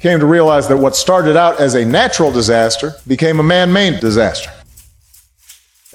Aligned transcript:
Came 0.00 0.20
to 0.20 0.26
realize 0.26 0.68
that 0.68 0.76
what 0.76 0.94
started 0.94 1.36
out 1.36 1.58
as 1.58 1.74
a 1.74 1.84
natural 1.84 2.30
disaster 2.30 2.94
became 3.06 3.40
a 3.40 3.42
man 3.42 3.72
made 3.72 4.00
disaster. 4.00 4.50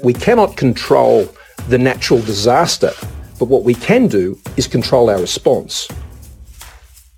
We 0.04 0.14
cannot 0.14 0.58
control 0.58 1.34
the 1.70 1.78
natural 1.78 2.22
disaster, 2.22 2.92
but 3.40 3.46
what 3.46 3.64
we 3.64 3.76
can 3.76 4.08
do 4.08 4.40
is 4.58 4.68
control 4.68 5.10
our 5.10 5.20
response. 5.20 5.88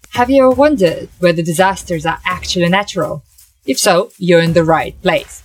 Have 0.09 0.29
you 0.29 0.43
ever 0.43 0.51
wondered 0.51 1.09
whether 1.19 1.41
disasters 1.41 2.05
are 2.05 2.19
actually 2.25 2.69
natural? 2.69 3.23
If 3.65 3.79
so, 3.79 4.11
you're 4.17 4.41
in 4.41 4.53
the 4.53 4.63
right 4.63 5.01
place. 5.01 5.41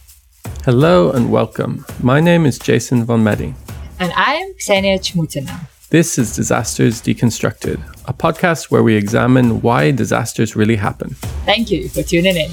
Hello 0.64 1.10
and 1.10 1.30
welcome. 1.30 1.86
My 2.02 2.20
name 2.20 2.44
is 2.44 2.58
Jason 2.58 3.04
von 3.04 3.24
Meding. 3.24 3.54
And 3.98 4.12
I 4.12 4.34
am 4.34 4.52
Ksenia 4.54 4.98
Chmutina. 4.98 5.66
This 5.90 6.18
is 6.18 6.36
Disasters 6.36 7.00
Deconstructed, 7.00 7.82
a 8.06 8.12
podcast 8.12 8.70
where 8.70 8.82
we 8.82 8.94
examine 8.94 9.62
why 9.62 9.90
disasters 9.90 10.54
really 10.54 10.76
happen. 10.76 11.14
Thank 11.46 11.70
you 11.70 11.88
for 11.88 12.02
tuning 12.02 12.36
in. 12.36 12.50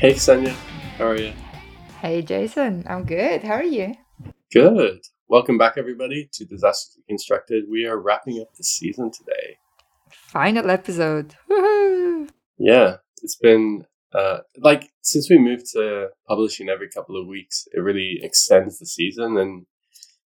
Hey, 0.00 0.14
Ksenia. 0.14 0.56
How 0.98 1.06
are 1.06 1.16
you? 1.16 1.32
Hey, 2.00 2.22
Jason. 2.22 2.84
I'm 2.88 3.04
good. 3.04 3.44
How 3.44 3.54
are 3.54 3.62
you? 3.62 3.94
Good. 4.52 5.02
Welcome 5.30 5.58
back, 5.58 5.74
everybody, 5.76 6.28
to 6.32 6.44
Disasters 6.44 6.98
Deconstructed. 7.08 7.68
We 7.70 7.86
are 7.86 7.96
wrapping 7.96 8.40
up 8.40 8.52
the 8.56 8.64
season 8.64 9.12
today. 9.12 9.58
Final 10.10 10.68
episode. 10.68 11.36
Woohoo! 11.48 12.28
Yeah, 12.58 12.96
it's 13.22 13.36
been 13.36 13.86
uh, 14.12 14.38
like 14.58 14.90
since 15.02 15.30
we 15.30 15.38
moved 15.38 15.66
to 15.74 16.08
publishing 16.26 16.68
every 16.68 16.88
couple 16.90 17.16
of 17.16 17.28
weeks, 17.28 17.68
it 17.72 17.78
really 17.78 18.18
extends 18.20 18.80
the 18.80 18.86
season, 18.86 19.38
and 19.38 19.66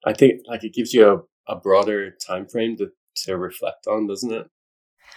I 0.03 0.13
think 0.13 0.41
like 0.47 0.63
it 0.63 0.73
gives 0.73 0.95
you 0.95 1.07
a, 1.47 1.53
a 1.53 1.55
broader 1.55 2.15
time 2.27 2.47
frame 2.47 2.75
to 2.77 2.87
to 3.25 3.37
reflect 3.37 3.85
on, 3.85 4.07
doesn't 4.07 4.33
it? 4.33 4.49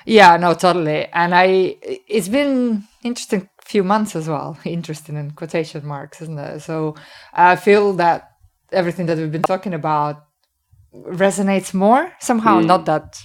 Yeah, 0.05 0.37
no, 0.37 0.53
totally. 0.53 1.07
And 1.07 1.35
I, 1.35 1.79
it's 2.07 2.29
been 2.29 2.85
interesting 3.03 3.49
few 3.65 3.83
months 3.83 4.15
as 4.15 4.29
well. 4.29 4.59
Interesting 4.65 5.17
in 5.17 5.31
quotation 5.31 5.87
marks, 5.87 6.21
isn't 6.21 6.39
it? 6.39 6.61
So 6.61 6.97
I 7.33 7.57
feel 7.57 7.95
that 7.95 8.30
everything 8.73 9.07
that 9.07 9.19
we've 9.19 9.33
been 9.33 9.43
talking 9.43 9.75
about 9.75 10.25
resonates 10.95 11.73
more 11.75 12.13
somehow. 12.21 12.61
Mm. 12.61 12.67
Not 12.67 12.87
that 12.87 13.23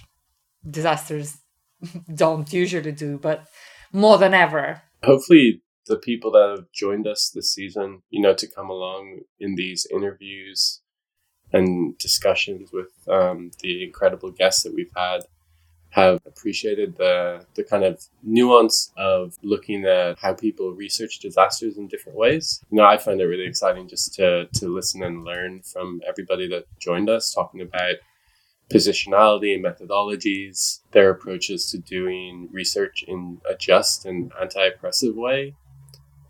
disasters 0.70 1.38
don't 2.14 2.52
usually 2.52 2.92
do, 2.92 3.18
but 3.18 3.48
more 3.92 4.18
than 4.18 4.34
ever. 4.34 4.82
Hopefully, 5.04 5.62
the 5.88 5.98
people 5.98 6.32
that 6.32 6.56
have 6.58 6.72
joined 6.74 7.08
us 7.08 7.30
this 7.34 7.54
season, 7.54 8.02
you 8.10 8.22
know, 8.22 8.34
to 8.34 8.48
come 8.48 8.70
along 8.70 9.22
in 9.40 9.56
these 9.56 9.88
interviews 9.94 10.82
and 11.54 11.98
discussions 11.98 12.72
with 12.74 12.92
um, 13.08 13.52
the 13.62 13.84
incredible 13.84 14.32
guests 14.32 14.64
that 14.64 14.74
we've 14.74 14.92
had 14.96 15.22
have 15.96 16.20
appreciated 16.26 16.98
the 16.98 17.46
the 17.56 17.64
kind 17.64 17.86
of 17.86 18.04
nuance 18.22 18.92
of 18.98 19.38
looking 19.42 19.86
at 19.86 20.20
how 20.20 20.34
people 20.34 20.74
research 20.74 21.20
disasters 21.20 21.78
in 21.78 21.88
different 21.88 22.18
ways. 22.18 22.60
You 22.70 22.78
know, 22.78 22.84
I 22.84 22.98
find 22.98 23.22
it 23.22 23.26
really 23.26 23.46
exciting 23.48 23.88
just 23.88 24.14
to 24.16 24.48
to 24.56 24.68
listen 24.68 25.02
and 25.04 25.24
learn 25.24 25.62
from 25.62 26.02
everybody 26.06 26.50
that 26.50 26.66
joined 26.80 27.10
us, 27.10 27.34
talking 27.34 27.62
about 27.62 27.96
positionality 28.70 29.56
and 29.56 29.64
methodologies, 29.64 30.80
their 30.92 31.12
approaches 31.12 31.72
to 31.72 31.78
doing 31.78 32.50
research 32.52 33.06
in 33.08 33.40
a 33.50 33.56
just 33.56 34.06
and 34.06 34.34
anti-oppressive 34.42 35.16
way, 35.16 35.56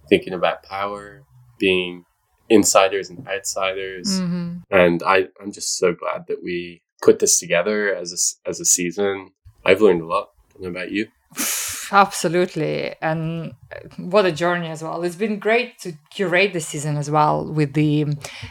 thinking 0.09 0.33
about 0.33 0.61
power, 0.61 1.23
being 1.57 2.05
insiders 2.49 3.09
and 3.09 3.27
outsiders. 3.27 4.19
Mm-hmm. 4.19 4.57
And 4.69 5.01
I, 5.01 5.29
I'm 5.41 5.51
just 5.51 5.77
so 5.77 5.93
glad 5.93 6.25
that 6.27 6.43
we 6.43 6.83
put 7.01 7.19
this 7.19 7.39
together 7.39 7.95
as 7.95 8.11
a, 8.13 8.49
as 8.49 8.59
a 8.59 8.65
season 8.65 9.31
I've 9.65 9.81
learned 9.81 10.01
a 10.01 10.05
lot. 10.05 10.31
What 10.57 10.69
about 10.69 10.91
you? 10.91 11.07
Absolutely. 11.91 12.95
And 13.01 13.53
what 13.97 14.25
a 14.25 14.31
journey 14.31 14.67
as 14.69 14.81
well. 14.81 15.03
It's 15.03 15.15
been 15.15 15.39
great 15.39 15.79
to 15.79 15.93
curate 16.09 16.53
the 16.53 16.59
season 16.59 16.97
as 16.97 17.11
well 17.11 17.45
with 17.51 17.73
the 17.73 18.07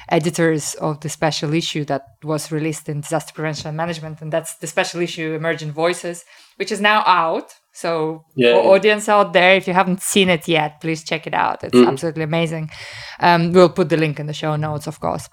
editors 0.08 0.74
of 0.74 1.00
the 1.00 1.08
special 1.08 1.52
issue 1.52 1.84
that 1.86 2.06
was 2.22 2.52
released 2.52 2.88
in 2.88 3.00
Disaster 3.00 3.32
Prevention 3.32 3.68
and 3.68 3.76
Management. 3.76 4.20
And 4.20 4.32
that's 4.32 4.56
the 4.56 4.66
special 4.66 5.00
issue 5.00 5.34
Emergent 5.34 5.72
Voices, 5.72 6.24
which 6.56 6.70
is 6.70 6.80
now 6.80 7.02
out. 7.06 7.54
So, 7.72 8.24
yeah, 8.36 8.54
for 8.54 8.62
yeah. 8.62 8.70
audience 8.70 9.08
out 9.08 9.32
there, 9.32 9.56
if 9.56 9.66
you 9.66 9.74
haven't 9.74 10.00
seen 10.00 10.28
it 10.28 10.46
yet, 10.46 10.80
please 10.80 11.02
check 11.02 11.26
it 11.26 11.34
out. 11.34 11.64
It's 11.64 11.74
mm. 11.74 11.88
absolutely 11.88 12.22
amazing. 12.22 12.70
Um, 13.18 13.52
we'll 13.52 13.68
put 13.68 13.88
the 13.88 13.96
link 13.96 14.20
in 14.20 14.26
the 14.26 14.32
show 14.32 14.54
notes, 14.54 14.86
of 14.86 15.00
course 15.00 15.28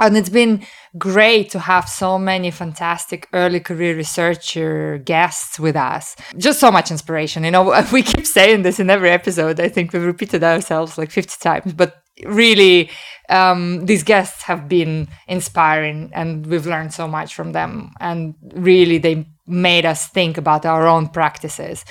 and 0.00 0.16
it's 0.16 0.28
been 0.28 0.64
great 0.98 1.50
to 1.50 1.58
have 1.58 1.88
so 1.88 2.18
many 2.18 2.50
fantastic 2.50 3.28
early 3.32 3.60
career 3.60 3.96
researcher 3.96 4.98
guests 4.98 5.58
with 5.58 5.76
us. 5.76 6.16
Just 6.36 6.60
so 6.60 6.70
much 6.70 6.90
inspiration 6.90 7.44
you 7.44 7.50
know 7.50 7.84
we 7.92 8.02
keep 8.02 8.26
saying 8.26 8.62
this 8.62 8.80
in 8.80 8.90
every 8.90 9.10
episode. 9.10 9.60
I 9.60 9.68
think 9.68 9.92
we've 9.92 10.04
repeated 10.04 10.42
ourselves 10.44 10.98
like 10.98 11.10
50 11.10 11.36
times 11.40 11.72
but 11.72 12.02
really 12.24 12.90
um, 13.28 13.86
these 13.86 14.02
guests 14.02 14.42
have 14.42 14.68
been 14.68 15.08
inspiring 15.26 16.10
and 16.14 16.46
we've 16.46 16.66
learned 16.66 16.92
so 16.92 17.08
much 17.08 17.34
from 17.34 17.52
them 17.52 17.92
and 18.00 18.34
really 18.54 18.98
they 18.98 19.26
made 19.46 19.86
us 19.86 20.08
think 20.08 20.36
about 20.36 20.66
our 20.66 20.86
own 20.86 21.08
practices. 21.08 21.84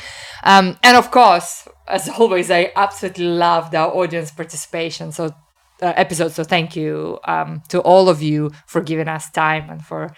Um, 0.43 0.77
and 0.83 0.95
of 0.95 1.11
course 1.11 1.67
as 1.87 2.07
always 2.09 2.49
i 2.49 2.71
absolutely 2.75 3.25
loved 3.25 3.75
our 3.75 3.93
audience 3.93 4.31
participation 4.31 5.11
so 5.11 5.35
uh, 5.81 5.93
episode. 5.95 6.31
So 6.31 6.43
thank 6.43 6.75
you 6.75 7.19
um, 7.25 7.61
to 7.69 7.79
all 7.81 8.09
of 8.09 8.21
you 8.21 8.51
for 8.67 8.81
giving 8.81 9.07
us 9.07 9.29
time 9.31 9.69
and 9.69 9.83
for 9.83 10.15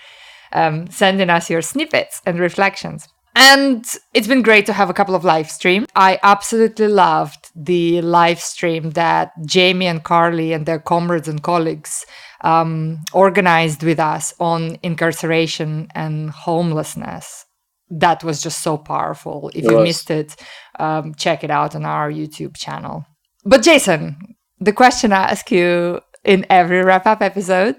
um, 0.52 0.90
sending 0.90 1.30
us 1.30 1.50
your 1.50 1.62
snippets 1.62 2.22
and 2.26 2.40
reflections. 2.40 3.08
And 3.36 3.84
it's 4.14 4.28
been 4.28 4.44
great 4.44 4.68
to 4.68 4.74
have 4.74 4.92
a 4.92 4.94
couple 4.94 5.16
of 5.16 5.24
live 5.24 5.50
streams. 5.50 5.88
I 5.96 6.20
absolutely 6.22 6.88
loved 6.88 7.50
the 7.56 8.02
live 8.02 8.40
stream 8.40 8.92
that 8.92 9.32
Jamie 9.46 9.88
and 9.88 10.04
Carly 10.04 10.54
and 10.54 10.66
their 10.68 10.80
comrades 10.80 11.28
and 11.28 11.42
colleagues 11.42 12.06
um, 12.42 13.00
organized 13.12 13.82
with 13.82 14.00
us 14.00 14.36
on 14.40 14.78
incarceration 14.84 15.88
and 15.96 16.30
homelessness. 16.30 17.46
That 17.90 18.24
was 18.24 18.42
just 18.42 18.62
so 18.62 18.78
powerful. 18.78 19.50
If 19.50 19.66
it 19.66 19.72
you 19.72 19.78
was. 19.78 19.84
missed 19.84 20.12
it, 20.12 20.36
um, 20.80 21.16
check 21.16 21.44
it 21.44 21.50
out 21.50 21.76
on 21.76 21.86
our 21.86 22.12
YouTube 22.12 22.56
channel. 22.56 23.06
But 23.46 23.64
Jason, 23.64 24.33
the 24.64 24.74
question 24.74 25.12
I 25.12 25.24
ask 25.32 25.52
you 25.52 26.00
in 26.24 26.46
every 26.50 26.82
wrap 26.84 27.06
up 27.06 27.22
episode 27.22 27.76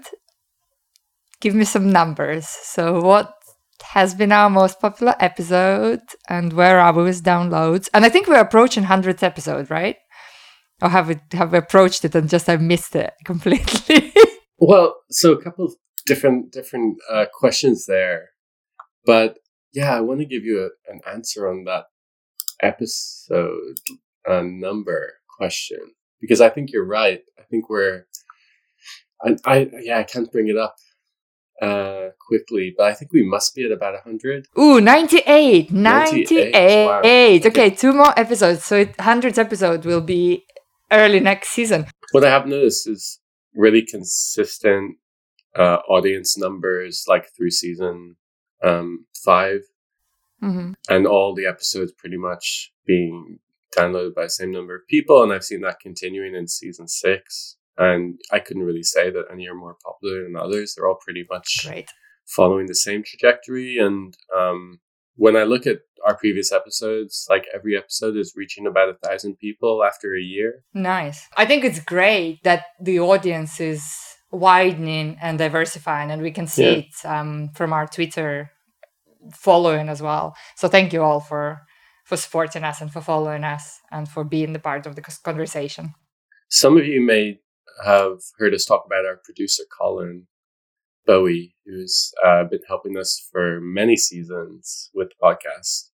give 1.41 1.55
me 1.55 1.65
some 1.65 1.91
numbers. 1.91 2.47
So, 2.47 3.01
what 3.01 3.33
has 3.81 4.13
been 4.15 4.31
our 4.31 4.49
most 4.49 4.79
popular 4.79 5.15
episode 5.19 6.01
and 6.29 6.53
where 6.53 6.79
are 6.79 6.93
we 6.93 7.03
with 7.03 7.23
downloads? 7.23 7.89
And 7.93 8.05
I 8.05 8.09
think 8.09 8.27
we're 8.27 8.39
approaching 8.39 8.83
100th 8.83 9.23
episode, 9.23 9.69
right? 9.69 9.97
Or 10.81 10.89
have 10.89 11.07
we, 11.07 11.17
have 11.31 11.51
we 11.51 11.57
approached 11.57 12.05
it 12.05 12.15
and 12.15 12.29
just 12.29 12.49
I 12.49 12.57
missed 12.57 12.95
it 12.95 13.13
completely? 13.25 14.13
well, 14.57 14.95
so 15.09 15.33
a 15.33 15.41
couple 15.41 15.65
of 15.65 15.75
different 16.05 16.51
different 16.51 16.97
uh, 17.11 17.25
questions 17.33 17.85
there. 17.87 18.29
But 19.05 19.37
yeah, 19.73 19.95
I 19.95 20.01
want 20.01 20.19
to 20.19 20.25
give 20.25 20.43
you 20.43 20.61
a, 20.61 20.91
an 20.91 21.01
answer 21.11 21.49
on 21.49 21.63
that 21.65 21.85
episode 22.61 23.79
uh, 24.27 24.41
number 24.43 25.13
question 25.37 25.93
because 26.21 26.41
I 26.41 26.49
think 26.49 26.71
you're 26.71 26.85
right. 26.85 27.21
I 27.39 27.43
think 27.43 27.69
we're, 27.69 28.05
I, 29.23 29.37
I 29.45 29.69
yeah, 29.81 29.99
I 29.99 30.03
can't 30.03 30.31
bring 30.31 30.47
it 30.47 30.57
up 30.57 30.75
uh 31.61 32.09
quickly 32.19 32.73
but 32.77 32.85
i 32.85 32.93
think 32.93 33.13
we 33.13 33.23
must 33.23 33.55
be 33.55 33.63
at 33.63 33.71
about 33.71 33.93
100 33.93 34.47
ooh 34.59 34.81
98 34.81 35.71
98, 35.71 36.53
98. 36.53 36.85
Wow. 36.85 37.49
okay 37.49 37.69
two 37.69 37.93
more 37.93 38.17
episodes 38.19 38.65
so 38.65 38.83
100th 38.83 39.37
episode 39.37 39.85
will 39.85 40.01
be 40.01 40.43
early 40.91 41.21
next 41.21 41.49
season 41.49 41.85
what 42.11 42.25
i 42.25 42.29
have 42.29 42.45
noticed 42.45 42.87
is 42.89 43.21
really 43.53 43.81
consistent 43.81 44.97
uh 45.55 45.77
audience 45.87 46.37
numbers 46.37 47.05
like 47.07 47.27
through 47.35 47.51
season 47.51 48.17
um 48.61 49.05
5 49.23 49.61
mm-hmm. 50.43 50.71
and 50.89 51.07
all 51.07 51.33
the 51.33 51.45
episodes 51.45 51.93
pretty 51.93 52.17
much 52.17 52.73
being 52.85 53.39
downloaded 53.75 54.15
by 54.15 54.23
the 54.23 54.29
same 54.29 54.51
number 54.51 54.75
of 54.75 54.87
people, 54.87 55.21
and 55.21 55.33
I've 55.33 55.43
seen 55.43 55.61
that 55.61 55.79
continuing 55.79 56.35
in 56.35 56.47
season 56.47 56.87
six. 56.87 57.57
And 57.77 58.19
I 58.31 58.39
couldn't 58.39 58.63
really 58.63 58.83
say 58.83 59.09
that 59.09 59.25
any 59.31 59.47
are 59.47 59.55
more 59.55 59.75
popular 59.83 60.23
than 60.23 60.35
others. 60.35 60.75
They're 60.75 60.87
all 60.87 60.99
pretty 61.03 61.25
much 61.29 61.67
Great. 61.67 61.89
following 62.25 62.67
the 62.67 62.75
same 62.75 63.03
trajectory. 63.03 63.77
And 63.77 64.15
um, 64.35 64.79
when 65.15 65.35
I 65.35 65.43
look 65.43 65.67
at 65.67 65.79
our 66.05 66.15
previous 66.15 66.51
episodes, 66.51 67.25
like 67.29 67.45
every 67.53 67.75
episode 67.75 68.15
is 68.15 68.33
reaching 68.35 68.65
about 68.65 68.89
a 68.89 69.07
thousand 69.07 69.37
people 69.39 69.83
after 69.83 70.15
a 70.15 70.21
year. 70.21 70.63
Nice. 70.73 71.27
I 71.35 71.45
think 71.45 71.65
it's 71.65 71.79
great 71.79 72.43
that 72.43 72.65
the 72.79 72.99
audience 72.99 73.59
is 73.59 73.93
widening 74.31 75.17
and 75.21 75.37
diversifying, 75.37 76.11
and 76.11 76.21
we 76.21 76.31
can 76.31 76.47
see 76.47 76.63
yeah. 76.63 76.77
it 76.77 77.05
um, 77.05 77.49
from 77.55 77.73
our 77.73 77.87
Twitter 77.87 78.51
following 79.33 79.89
as 79.89 80.01
well. 80.01 80.35
So 80.55 80.67
thank 80.67 80.93
you 80.93 81.01
all 81.01 81.19
for 81.19 81.61
for 82.05 82.15
supporting 82.15 82.63
us 82.63 82.79
and 82.81 82.93
for 82.93 83.01
following 83.01 83.43
us 83.43 83.81
and 83.91 84.07
for 84.07 84.23
being 84.23 84.53
the 84.53 84.59
part 84.59 84.85
of 84.85 84.95
the 84.95 85.01
conversation. 85.01 85.95
Some 86.49 86.77
of 86.77 86.85
you 86.85 87.01
may 87.01 87.39
have 87.83 88.19
heard 88.37 88.53
us 88.53 88.63
talk 88.63 88.83
about 88.85 89.05
our 89.05 89.19
producer, 89.23 89.63
Colin 89.77 90.27
Bowie, 91.05 91.55
who's 91.65 92.13
uh, 92.23 92.43
been 92.43 92.61
helping 92.67 92.97
us 92.97 93.27
for 93.31 93.59
many 93.59 93.97
seasons 93.97 94.91
with 94.93 95.09
the 95.09 95.15
podcast. 95.21 95.89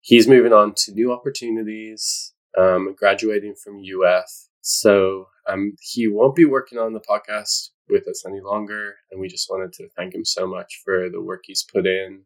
He's 0.00 0.28
moving 0.28 0.52
on 0.52 0.74
to 0.76 0.92
new 0.92 1.12
opportunities, 1.12 2.32
um, 2.56 2.94
graduating 2.96 3.56
from 3.56 3.82
UF. 3.82 4.30
So 4.60 5.26
um, 5.48 5.72
he 5.80 6.06
won't 6.06 6.36
be 6.36 6.44
working 6.44 6.78
on 6.78 6.92
the 6.92 7.00
podcast 7.00 7.70
with 7.88 8.06
us 8.06 8.24
any 8.24 8.40
longer. 8.40 8.94
And 9.10 9.20
we 9.20 9.26
just 9.26 9.50
wanted 9.50 9.72
to 9.74 9.88
thank 9.96 10.14
him 10.14 10.24
so 10.24 10.46
much 10.46 10.80
for 10.84 11.10
the 11.10 11.20
work 11.20 11.42
he's 11.44 11.64
put 11.64 11.86
in 11.86 12.22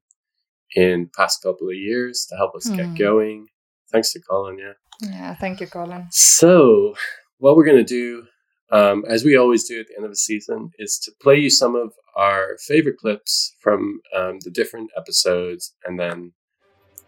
in 0.74 1.10
past 1.16 1.42
couple 1.42 1.68
of 1.68 1.74
years 1.74 2.26
to 2.28 2.36
help 2.36 2.54
us 2.54 2.68
mm. 2.68 2.76
get 2.76 2.86
hmm. 2.86 2.94
going. 2.94 3.46
Thanks 3.90 4.12
to 4.12 4.20
Colin, 4.20 4.58
yeah. 4.58 4.72
Yeah, 5.00 5.34
thank 5.34 5.60
you, 5.60 5.66
Colin. 5.66 6.06
So, 6.10 6.94
what 7.38 7.56
we're 7.56 7.64
going 7.64 7.78
to 7.78 7.84
do, 7.84 8.26
um, 8.70 9.04
as 9.08 9.24
we 9.24 9.36
always 9.36 9.66
do 9.66 9.80
at 9.80 9.88
the 9.88 9.96
end 9.96 10.04
of 10.04 10.10
the 10.10 10.16
season, 10.16 10.70
is 10.78 10.98
to 11.04 11.12
play 11.20 11.36
you 11.36 11.50
some 11.50 11.74
of 11.74 11.92
our 12.16 12.56
favorite 12.60 12.98
clips 12.98 13.54
from 13.60 14.00
um, 14.14 14.38
the 14.44 14.50
different 14.50 14.90
episodes 14.96 15.74
and 15.84 15.98
then 15.98 16.32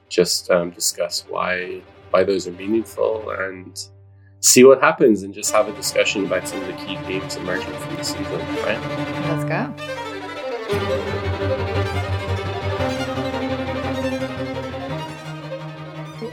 just 0.08 0.50
um, 0.50 0.70
discuss 0.70 1.24
why 1.28 1.82
why 2.10 2.22
those 2.22 2.46
are 2.46 2.52
meaningful 2.52 3.30
and 3.30 3.88
see 4.40 4.64
what 4.64 4.82
happens 4.82 5.22
and 5.22 5.32
just 5.32 5.50
have 5.52 5.68
a 5.68 5.72
discussion 5.72 6.26
about 6.26 6.46
some 6.46 6.60
of 6.60 6.66
the 6.66 6.74
key 6.84 6.96
themes 7.04 7.36
emerging 7.36 7.72
from 7.72 7.96
the 7.96 8.02
season, 8.02 8.38
right? 8.64 8.78
Let's 9.28 9.44
go. 9.44 9.74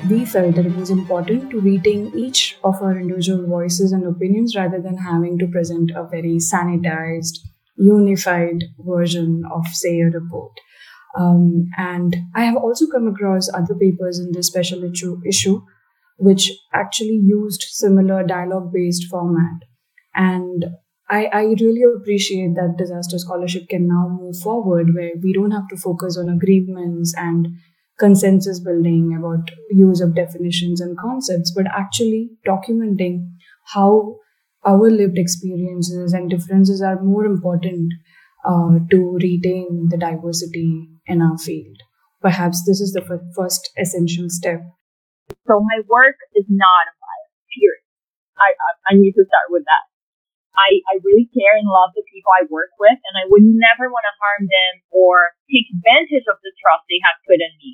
We 0.09 0.25
felt 0.25 0.55
that 0.55 0.65
it 0.65 0.75
was 0.75 0.89
important 0.89 1.51
to 1.51 1.61
retain 1.61 2.11
each 2.15 2.57
of 2.63 2.81
our 2.81 2.97
individual 2.97 3.45
voices 3.45 3.91
and 3.91 4.05
opinions 4.05 4.55
rather 4.55 4.81
than 4.81 4.97
having 4.97 5.37
to 5.39 5.47
present 5.47 5.91
a 5.91 6.03
very 6.03 6.37
sanitized, 6.37 7.39
unified 7.77 8.63
version 8.79 9.43
of, 9.51 9.67
say, 9.67 9.99
a 9.99 10.05
report. 10.09 10.53
Um, 11.17 11.69
and 11.77 12.15
I 12.35 12.45
have 12.45 12.55
also 12.55 12.87
come 12.87 13.07
across 13.07 13.53
other 13.53 13.75
papers 13.75 14.19
in 14.19 14.31
this 14.31 14.47
special 14.47 14.83
issue, 14.83 15.21
issue 15.27 15.61
which 16.17 16.51
actually 16.73 17.19
used 17.23 17.63
similar 17.69 18.23
dialogue 18.23 18.71
based 18.73 19.05
format. 19.05 19.61
And 20.15 20.65
I, 21.09 21.25
I 21.25 21.43
really 21.59 21.81
appreciate 21.83 22.55
that 22.55 22.75
disaster 22.77 23.17
scholarship 23.17 23.67
can 23.69 23.87
now 23.87 24.07
move 24.09 24.37
forward 24.37 24.93
where 24.93 25.11
we 25.21 25.33
don't 25.33 25.51
have 25.51 25.67
to 25.69 25.77
focus 25.77 26.17
on 26.17 26.29
agreements 26.29 27.13
and 27.17 27.47
consensus 27.99 28.59
building 28.59 29.15
about 29.17 29.51
use 29.71 30.01
of 30.01 30.15
definitions 30.15 30.81
and 30.81 30.97
concepts, 30.97 31.51
but 31.55 31.65
actually 31.67 32.29
documenting 32.47 33.29
how 33.73 34.17
our 34.65 34.89
lived 34.89 35.17
experiences 35.17 36.13
and 36.13 36.29
differences 36.29 36.81
are 36.81 37.01
more 37.01 37.25
important 37.25 37.93
uh, 38.45 38.79
to 38.89 39.17
retain 39.21 39.87
the 39.89 39.97
diversity 39.97 40.89
in 41.07 41.21
our 41.21 41.37
field. 41.37 41.77
Perhaps 42.21 42.65
this 42.65 42.81
is 42.81 42.93
the 42.93 43.01
f- 43.03 43.21
first 43.35 43.69
essential 43.77 44.25
step 44.29 44.61
so 45.47 45.59
my 45.59 45.79
work 45.89 46.15
is 46.35 46.45
not 46.49 46.83
a 46.87 46.93
bias, 46.95 47.33
period. 47.51 47.83
I, 48.37 48.49
I, 48.53 48.69
I 48.89 48.93
need 48.95 49.13
to 49.13 49.25
start 49.25 49.47
with 49.49 49.65
that. 49.65 49.85
I, 50.57 50.81
I 50.89 51.03
really 51.05 51.29
care 51.29 51.55
and 51.57 51.69
love 51.69 51.93
the 51.93 52.05
people 52.09 52.33
I 52.33 52.49
work 52.49 52.73
with, 52.81 52.97
and 52.97 53.15
I 53.17 53.29
would 53.29 53.45
never 53.45 53.87
want 53.89 54.05
to 54.05 54.19
harm 54.19 54.43
them 54.49 54.73
or 54.89 55.33
take 55.49 55.69
advantage 55.69 56.25
of 56.25 56.41
the 56.41 56.53
trust 56.57 56.85
they 56.89 57.01
have 57.05 57.21
put 57.25 57.39
in 57.39 57.53
me 57.61 57.73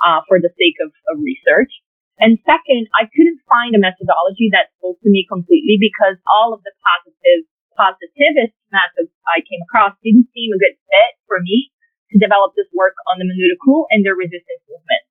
uh, 0.00 0.20
for 0.26 0.40
the 0.40 0.52
sake 0.56 0.80
of, 0.80 0.92
of 1.12 1.20
research. 1.20 1.72
And 2.16 2.40
second, 2.48 2.88
I 2.96 3.12
couldn't 3.12 3.44
find 3.44 3.76
a 3.76 3.82
methodology 3.82 4.48
that 4.56 4.72
spoke 4.80 4.96
to 5.04 5.12
me 5.12 5.28
completely 5.28 5.76
because 5.76 6.16
all 6.24 6.56
of 6.56 6.64
the 6.64 6.72
positive, 6.80 7.44
positivist 7.76 8.56
methods 8.72 9.12
I 9.28 9.44
came 9.44 9.60
across 9.68 9.92
didn't 10.00 10.32
seem 10.32 10.56
a 10.56 10.60
good 10.60 10.80
fit 10.88 11.12
for 11.28 11.44
me 11.44 11.68
to 12.12 12.16
develop 12.16 12.56
this 12.56 12.70
work 12.72 12.96
on 13.12 13.20
the 13.20 13.28
Menudo 13.28 13.84
and 13.92 14.00
their 14.00 14.16
resistance 14.16 14.64
movement. 14.64 15.04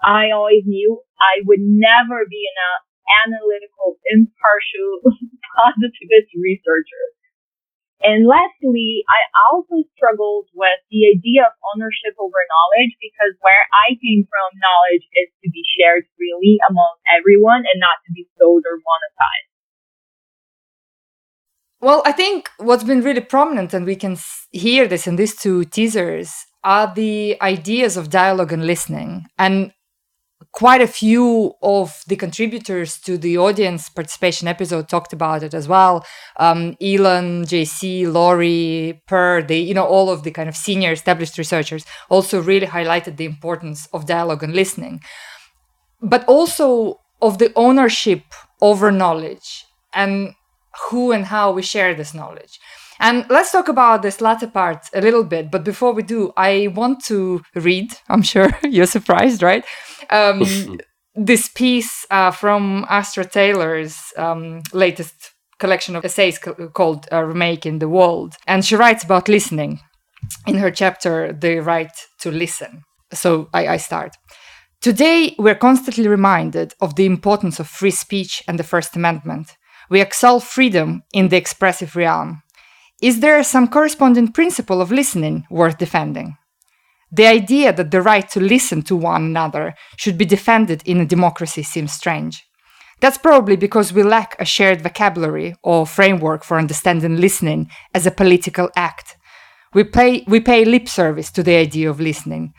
I 0.00 0.32
always 0.32 0.64
knew 0.64 1.04
I 1.20 1.44
would 1.44 1.60
never 1.60 2.24
be 2.24 2.48
an 2.48 2.56
analytical, 3.26 3.98
impartial, 4.10 4.90
positivist 5.56 6.30
researcher. 6.36 7.04
And 8.00 8.24
lastly, 8.24 9.04
I 9.12 9.20
also 9.52 9.84
struggled 9.92 10.48
with 10.56 10.80
the 10.88 11.12
idea 11.12 11.44
of 11.44 11.52
ownership 11.76 12.16
over 12.16 12.40
knowledge 12.48 12.96
because 12.96 13.36
where 13.44 13.64
I 13.76 13.92
came 14.00 14.24
from, 14.24 14.56
knowledge 14.56 15.04
is 15.20 15.28
to 15.44 15.52
be 15.52 15.60
shared 15.76 16.08
freely 16.16 16.56
among 16.64 16.96
everyone 17.12 17.68
and 17.68 17.76
not 17.76 18.00
to 18.08 18.10
be 18.16 18.24
sold 18.40 18.64
or 18.64 18.80
monetized. 18.80 19.50
Well, 21.80 22.02
I 22.04 22.12
think 22.12 22.48
what's 22.56 22.84
been 22.84 23.02
really 23.02 23.20
prominent, 23.20 23.72
and 23.72 23.84
we 23.84 23.96
can 23.96 24.16
hear 24.50 24.88
this 24.88 25.06
in 25.06 25.16
these 25.16 25.36
two 25.36 25.64
teasers, 25.64 26.32
are 26.64 26.92
the 26.92 27.36
ideas 27.40 27.96
of 27.96 28.10
dialogue 28.10 28.52
and 28.52 28.66
listening. 28.66 29.26
And 29.38 29.72
quite 30.52 30.80
a 30.80 30.86
few 30.86 31.54
of 31.62 32.02
the 32.08 32.16
contributors 32.16 32.98
to 32.98 33.16
the 33.16 33.38
audience 33.38 33.88
participation 33.88 34.48
episode 34.48 34.88
talked 34.88 35.12
about 35.12 35.42
it 35.42 35.54
as 35.54 35.68
well. 35.68 36.04
Um, 36.36 36.76
Elon, 36.80 37.44
JC, 37.44 38.12
Laurie, 38.12 39.00
Per, 39.06 39.42
the 39.42 39.58
you 39.58 39.74
know 39.74 39.86
all 39.86 40.10
of 40.10 40.22
the 40.22 40.30
kind 40.30 40.48
of 40.48 40.56
senior 40.56 40.92
established 40.92 41.38
researchers 41.38 41.84
also 42.08 42.42
really 42.42 42.66
highlighted 42.66 43.16
the 43.16 43.24
importance 43.24 43.86
of 43.92 44.06
dialogue 44.06 44.42
and 44.42 44.54
listening, 44.54 45.00
but 46.02 46.24
also 46.26 47.00
of 47.22 47.38
the 47.38 47.52
ownership 47.54 48.22
over 48.60 48.90
knowledge 48.90 49.64
and 49.94 50.34
who 50.88 51.12
and 51.12 51.26
how 51.26 51.50
we 51.52 51.62
share 51.62 51.94
this 51.94 52.14
knowledge. 52.14 52.58
And 53.02 53.24
let's 53.30 53.50
talk 53.50 53.68
about 53.68 54.02
this 54.02 54.20
latter 54.20 54.46
part 54.46 54.86
a 54.94 55.00
little 55.00 55.24
bit. 55.24 55.50
But 55.50 55.64
before 55.64 55.92
we 55.94 56.02
do, 56.02 56.32
I 56.36 56.68
want 56.74 57.02
to 57.06 57.42
read, 57.54 57.94
I'm 58.10 58.20
sure 58.20 58.50
you're 58.62 58.84
surprised, 58.86 59.42
right? 59.42 59.64
Um, 60.10 60.78
this 61.14 61.48
piece 61.48 62.06
uh, 62.10 62.30
from 62.30 62.86
Astra 62.88 63.24
Taylor's 63.24 63.96
um, 64.16 64.62
latest 64.72 65.32
collection 65.58 65.94
of 65.94 66.04
essays 66.04 66.38
called 66.38 67.06
uh, 67.12 67.22
Remaking 67.22 67.78
the 67.78 67.88
World. 67.88 68.34
And 68.46 68.64
she 68.64 68.76
writes 68.76 69.04
about 69.04 69.28
listening 69.28 69.80
in 70.46 70.56
her 70.56 70.70
chapter, 70.70 71.32
The 71.32 71.58
Right 71.58 71.92
to 72.20 72.30
Listen. 72.30 72.82
So 73.12 73.48
I, 73.52 73.68
I 73.68 73.76
start. 73.76 74.16
Today, 74.80 75.34
we're 75.38 75.54
constantly 75.54 76.08
reminded 76.08 76.72
of 76.80 76.94
the 76.94 77.04
importance 77.04 77.60
of 77.60 77.68
free 77.68 77.90
speech 77.90 78.42
and 78.48 78.58
the 78.58 78.64
First 78.64 78.96
Amendment. 78.96 79.56
We 79.90 80.00
excel 80.00 80.40
freedom 80.40 81.02
in 81.12 81.28
the 81.28 81.36
expressive 81.36 81.96
realm. 81.96 82.42
Is 83.02 83.20
there 83.20 83.42
some 83.42 83.68
corresponding 83.68 84.32
principle 84.32 84.80
of 84.80 84.90
listening 84.90 85.46
worth 85.50 85.78
defending? 85.78 86.38
The 87.12 87.26
idea 87.26 87.72
that 87.72 87.90
the 87.90 88.02
right 88.02 88.28
to 88.30 88.40
listen 88.40 88.82
to 88.82 88.94
one 88.94 89.24
another 89.24 89.74
should 89.96 90.16
be 90.16 90.24
defended 90.24 90.82
in 90.86 91.00
a 91.00 91.06
democracy 91.06 91.62
seems 91.62 91.92
strange. 91.92 92.46
That's 93.00 93.18
probably 93.18 93.56
because 93.56 93.92
we 93.92 94.02
lack 94.02 94.36
a 94.38 94.44
shared 94.44 94.82
vocabulary 94.82 95.54
or 95.62 95.86
framework 95.86 96.44
for 96.44 96.58
understanding 96.58 97.16
listening 97.16 97.70
as 97.94 98.06
a 98.06 98.10
political 98.10 98.70
act. 98.76 99.16
We 99.72 99.84
pay, 99.84 100.24
we 100.28 100.40
pay 100.40 100.64
lip 100.64 100.88
service 100.88 101.30
to 101.32 101.42
the 101.42 101.56
idea 101.56 101.90
of 101.90 102.00
listening. 102.00 102.52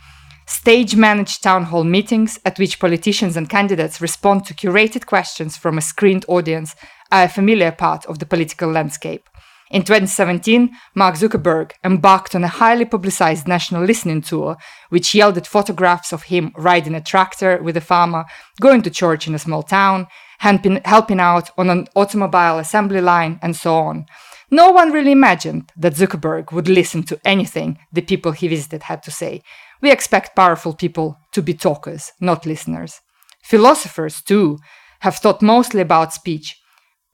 Stage 0.47 0.95
managed 0.95 1.43
town 1.43 1.65
hall 1.65 1.83
meetings 1.83 2.39
at 2.43 2.57
which 2.57 2.79
politicians 2.79 3.37
and 3.37 3.49
candidates 3.49 4.01
respond 4.01 4.45
to 4.45 4.53
curated 4.53 5.05
questions 5.05 5.55
from 5.55 5.77
a 5.77 5.81
screened 5.81 6.25
audience 6.27 6.75
are 7.11 7.23
a 7.23 7.29
familiar 7.29 7.71
part 7.71 8.05
of 8.07 8.19
the 8.19 8.25
political 8.25 8.69
landscape. 8.69 9.29
In 9.71 9.83
2017, 9.83 10.69
Mark 10.95 11.15
Zuckerberg 11.15 11.71
embarked 11.81 12.35
on 12.35 12.43
a 12.43 12.49
highly 12.49 12.83
publicized 12.83 13.47
national 13.47 13.85
listening 13.85 14.21
tour, 14.21 14.57
which 14.89 15.15
yielded 15.15 15.47
photographs 15.47 16.11
of 16.11 16.23
him 16.23 16.51
riding 16.57 16.93
a 16.93 16.99
tractor 16.99 17.57
with 17.63 17.77
a 17.77 17.81
farmer, 17.81 18.25
going 18.59 18.81
to 18.81 18.89
church 18.89 19.29
in 19.29 19.33
a 19.33 19.39
small 19.39 19.63
town, 19.63 20.07
helping, 20.39 20.81
out 21.21 21.49
on 21.57 21.69
an 21.69 21.87
automobile 21.95 22.59
assembly 22.59 22.99
line, 22.99 23.39
and 23.41 23.55
so 23.55 23.75
on. 23.75 24.05
No 24.49 24.71
one 24.71 24.91
really 24.91 25.13
imagined 25.13 25.71
that 25.77 25.93
Zuckerberg 25.93 26.51
would 26.51 26.67
listen 26.67 27.03
to 27.03 27.21
anything 27.23 27.79
the 27.93 28.01
people 28.01 28.33
he 28.33 28.49
visited 28.49 28.83
had 28.83 29.01
to 29.03 29.11
say. 29.11 29.41
We 29.81 29.89
expect 29.89 30.35
powerful 30.35 30.73
people 30.73 31.17
to 31.31 31.41
be 31.41 31.53
talkers, 31.53 32.11
not 32.19 32.45
listeners. 32.45 32.99
Philosophers, 33.41 34.21
too, 34.21 34.59
have 34.99 35.15
thought 35.15 35.41
mostly 35.41 35.79
about 35.79 36.11
speech 36.13 36.60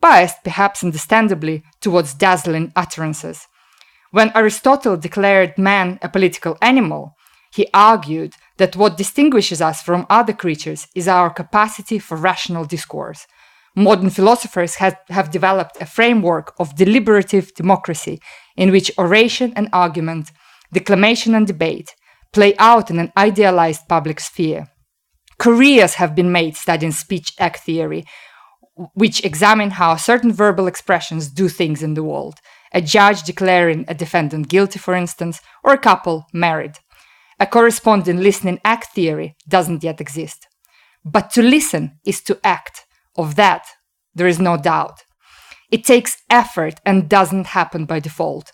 biased 0.02 0.44
perhaps 0.44 0.84
understandably 0.84 1.64
towards 1.82 2.14
dazzling 2.14 2.72
utterances. 2.76 3.48
When 4.12 4.32
Aristotle 4.36 4.98
declared 4.98 5.58
man 5.58 6.00
a 6.02 6.10
political 6.10 6.58
animal, 6.62 7.16
he 7.54 7.68
argued 7.74 8.34
that 8.58 8.76
what 8.76 8.98
distinguishes 8.98 9.62
us 9.62 9.82
from 9.82 10.06
other 10.10 10.34
creatures 10.34 10.88
is 10.96 11.08
our 11.08 11.30
capacity 11.30 12.00
for 12.00 12.18
rational 12.18 12.66
discourse. 12.66 13.28
Modern 13.76 14.10
philosophers 14.10 14.76
have, 14.76 14.98
have 15.10 15.32
developed 15.32 15.78
a 15.80 15.86
framework 15.86 16.54
of 16.60 16.76
deliberative 16.76 17.54
democracy 17.54 18.20
in 18.56 18.72
which 18.72 18.92
oration 18.98 19.54
and 19.56 19.70
argument, 19.72 20.32
declamation 20.74 21.36
and 21.36 21.46
debate 21.46 21.94
play 22.34 22.56
out 22.58 22.90
in 22.90 23.00
an 23.00 23.12
idealized 23.16 23.88
public 23.88 24.20
sphere. 24.20 24.68
Careers 25.38 25.96
have 25.96 26.16
been 26.16 26.32
made 26.32 26.56
studying 26.56 26.92
speech 26.92 27.34
act 27.40 27.64
theory, 27.64 28.06
which 28.94 29.24
examine 29.24 29.72
how 29.72 29.96
certain 29.96 30.32
verbal 30.32 30.68
expressions 30.68 31.30
do 31.30 31.50
things 31.50 31.82
in 31.82 31.94
the 31.94 32.04
world. 32.04 32.40
A 32.74 32.82
judge 32.82 33.24
declaring 33.24 33.86
a 33.88 33.94
defendant 33.94 34.50
guilty, 34.50 34.80
for 34.80 34.94
instance, 34.94 35.42
or 35.64 35.74
a 35.74 35.78
couple 35.78 36.26
married. 36.34 36.74
A 37.40 37.46
corresponding 37.46 38.18
listening 38.18 38.60
act 38.64 38.94
theory 38.94 39.36
doesn't 39.48 39.84
yet 39.84 40.02
exist. 40.02 40.48
But 41.06 41.30
to 41.32 41.42
listen 41.42 42.00
is 42.06 42.22
to 42.24 42.40
act. 42.44 42.86
Of 43.16 43.36
that, 43.36 43.66
there 44.14 44.28
is 44.28 44.40
no 44.40 44.58
doubt. 44.58 45.04
It 45.72 45.84
takes 45.84 46.22
effort 46.30 46.76
and 46.86 47.10
doesn't 47.10 47.48
happen 47.48 47.86
by 47.86 48.00
default. 48.00 48.52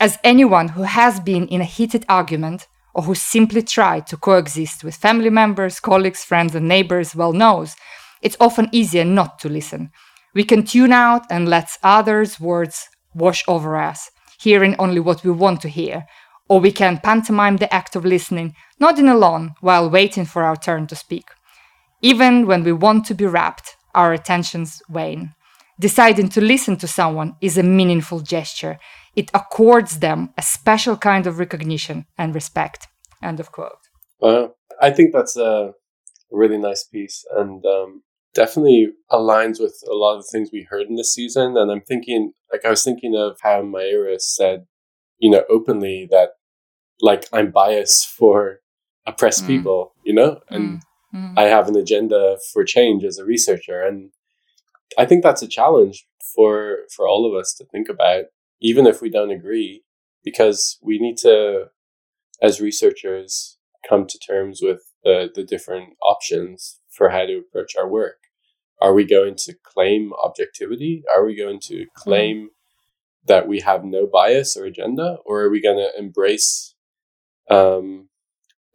As 0.00 0.18
anyone 0.24 0.68
who 0.68 0.82
has 0.82 1.20
been 1.20 1.46
in 1.48 1.60
a 1.60 1.64
heated 1.64 2.04
argument 2.08 2.68
or 2.94 3.02
who 3.02 3.14
simply 3.14 3.62
tried 3.62 4.06
to 4.06 4.16
coexist 4.16 4.82
with 4.82 4.96
family 4.96 5.30
members, 5.30 5.80
colleagues, 5.80 6.24
friends, 6.24 6.54
and 6.54 6.66
neighbors 6.68 7.14
well 7.14 7.32
knows, 7.32 7.76
it's 8.22 8.36
often 8.40 8.68
easier 8.72 9.04
not 9.04 9.38
to 9.40 9.48
listen. 9.48 9.90
We 10.34 10.44
can 10.44 10.64
tune 10.64 10.92
out 10.92 11.26
and 11.30 11.48
let 11.48 11.70
others' 11.82 12.38
words 12.40 12.88
wash 13.14 13.44
over 13.48 13.76
us, 13.76 14.10
hearing 14.40 14.76
only 14.78 15.00
what 15.00 15.24
we 15.24 15.30
want 15.30 15.60
to 15.62 15.68
hear, 15.68 16.06
or 16.48 16.60
we 16.60 16.72
can 16.72 16.98
pantomime 16.98 17.56
the 17.56 17.72
act 17.72 17.96
of 17.96 18.04
listening, 18.04 18.54
nodding 18.78 19.08
along 19.08 19.54
while 19.60 19.90
waiting 19.90 20.24
for 20.24 20.42
our 20.44 20.56
turn 20.56 20.86
to 20.86 20.96
speak. 20.96 21.28
Even 22.02 22.46
when 22.46 22.62
we 22.62 22.72
want 22.72 23.04
to 23.06 23.14
be 23.14 23.26
rapt, 23.26 23.76
our 23.94 24.12
attentions 24.12 24.82
wane. 24.88 25.34
Deciding 25.80 26.28
to 26.30 26.40
listen 26.40 26.76
to 26.76 26.88
someone 26.88 27.36
is 27.40 27.56
a 27.56 27.62
meaningful 27.62 28.20
gesture. 28.20 28.78
It 29.14 29.30
accords 29.34 30.00
them 30.00 30.32
a 30.36 30.42
special 30.42 30.96
kind 30.96 31.26
of 31.26 31.38
recognition 31.38 32.06
and 32.16 32.34
respect. 32.34 32.88
End 33.22 33.40
of 33.40 33.52
quote. 33.52 33.78
I 34.80 34.90
think 34.90 35.12
that's 35.12 35.36
a 35.36 35.72
really 36.30 36.58
nice 36.58 36.84
piece 36.84 37.24
and 37.36 37.64
um, 37.64 38.02
definitely 38.34 38.88
aligns 39.10 39.60
with 39.60 39.82
a 39.90 39.94
lot 39.94 40.16
of 40.16 40.22
the 40.22 40.28
things 40.30 40.50
we 40.52 40.66
heard 40.68 40.86
in 40.86 40.96
this 40.96 41.12
season. 41.12 41.56
And 41.56 41.70
I'm 41.70 41.80
thinking, 41.80 42.32
like, 42.52 42.64
I 42.64 42.70
was 42.70 42.84
thinking 42.84 43.16
of 43.16 43.38
how 43.42 43.62
Maira 43.62 44.20
said, 44.20 44.66
you 45.18 45.30
know, 45.30 45.44
openly 45.48 46.06
that, 46.10 46.30
like, 47.00 47.26
I'm 47.32 47.50
biased 47.50 48.06
for 48.08 48.60
oppressed 49.06 49.44
mm. 49.44 49.48
people, 49.48 49.94
you 50.04 50.14
know, 50.14 50.40
and 50.48 50.78
mm. 50.78 50.80
Mm. 51.14 51.34
I 51.38 51.44
have 51.44 51.68
an 51.68 51.76
agenda 51.76 52.36
for 52.52 52.64
change 52.64 53.04
as 53.04 53.18
a 53.18 53.24
researcher. 53.24 53.82
And 53.82 54.10
I 54.96 55.06
think 55.06 55.22
that's 55.22 55.42
a 55.42 55.48
challenge 55.48 56.06
for 56.34 56.80
for 56.94 57.08
all 57.08 57.26
of 57.26 57.38
us 57.38 57.54
to 57.54 57.64
think 57.64 57.88
about, 57.88 58.26
even 58.60 58.86
if 58.86 59.00
we 59.00 59.10
don't 59.10 59.30
agree, 59.30 59.82
because 60.22 60.78
we 60.82 60.98
need 60.98 61.16
to, 61.18 61.70
as 62.42 62.60
researchers, 62.60 63.58
come 63.88 64.06
to 64.06 64.18
terms 64.18 64.60
with 64.62 64.82
the, 65.04 65.30
the 65.34 65.44
different 65.44 65.94
options 66.02 66.77
for 66.98 67.08
how 67.10 67.24
to 67.24 67.38
approach 67.38 67.76
our 67.76 67.88
work. 67.88 68.18
Are 68.82 68.92
we 68.92 69.04
going 69.04 69.36
to 69.36 69.54
claim 69.64 70.12
objectivity? 70.22 71.02
Are 71.16 71.24
we 71.24 71.36
going 71.36 71.60
to 71.64 71.86
claim 71.96 72.36
mm-hmm. 72.36 73.26
that 73.26 73.48
we 73.48 73.60
have 73.60 73.84
no 73.84 74.06
bias 74.06 74.56
or 74.56 74.64
agenda, 74.64 75.18
or 75.24 75.42
are 75.42 75.50
we 75.50 75.62
going 75.62 75.78
to 75.78 75.98
embrace 75.98 76.74
um, 77.48 78.08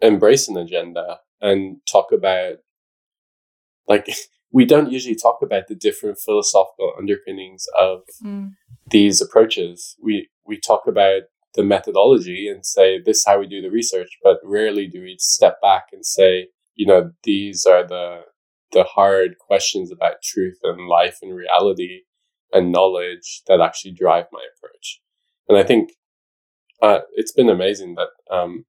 embrace 0.02 0.48
an 0.48 0.58
agenda 0.58 1.20
and 1.40 1.78
talk 1.90 2.12
about 2.12 2.56
like 3.88 4.08
we 4.52 4.66
don't 4.66 4.92
usually 4.92 5.16
talk 5.16 5.40
about 5.42 5.68
the 5.68 5.76
different 5.76 6.18
philosophical 6.18 6.94
underpinnings 6.98 7.66
of 7.80 8.02
mm. 8.24 8.52
these 8.90 9.22
approaches. 9.22 9.96
We 10.02 10.30
we 10.46 10.60
talk 10.60 10.84
about 10.88 11.24
the 11.56 11.64
methodology 11.64 12.48
and 12.48 12.66
say 12.66 13.00
this 13.00 13.18
is 13.18 13.26
how 13.26 13.40
we 13.40 13.48
do 13.48 13.62
the 13.62 13.70
research, 13.70 14.18
but 14.24 14.38
rarely 14.44 14.88
do 14.88 15.02
we 15.02 15.18
step 15.20 15.62
back 15.62 15.86
and 15.92 16.06
say, 16.06 16.48
you 16.76 16.86
know, 16.86 17.12
these 17.24 17.66
are 17.66 17.86
the 17.86 18.22
the 18.72 18.84
hard 18.84 19.38
questions 19.38 19.92
about 19.92 20.24
truth 20.24 20.58
and 20.64 20.88
life 20.88 21.20
and 21.22 21.36
reality 21.36 22.02
and 22.52 22.72
knowledge 22.72 23.44
that 23.48 23.62
actually 23.62 23.92
drive 23.92 24.26
my 24.32 24.42
approach. 24.56 25.00
And 25.48 25.58
I 25.58 25.64
think 25.64 25.92
uh, 26.82 27.00
it's 27.14 27.32
been 27.32 27.50
amazing 27.50 27.96
that 27.96 28.36
um, 28.36 28.66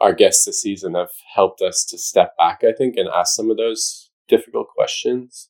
our 0.00 0.12
guests 0.12 0.44
this 0.44 0.60
season 0.60 0.94
have 0.94 1.10
helped 1.34 1.62
us 1.62 1.84
to 1.90 1.98
step 1.98 2.36
back, 2.36 2.62
I 2.62 2.72
think, 2.72 2.96
and 2.96 3.08
ask 3.08 3.34
some 3.34 3.50
of 3.50 3.56
those 3.56 4.10
difficult 4.28 4.68
questions. 4.74 5.48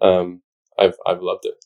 Um, 0.00 0.42
I've 0.78 0.96
I've 1.06 1.22
loved 1.22 1.44
it. 1.44 1.64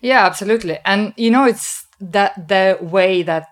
Yeah, 0.00 0.26
absolutely. 0.26 0.78
And 0.84 1.14
you 1.16 1.30
know, 1.30 1.44
it's 1.44 1.86
that 2.00 2.48
the 2.48 2.78
way 2.80 3.22
that 3.22 3.48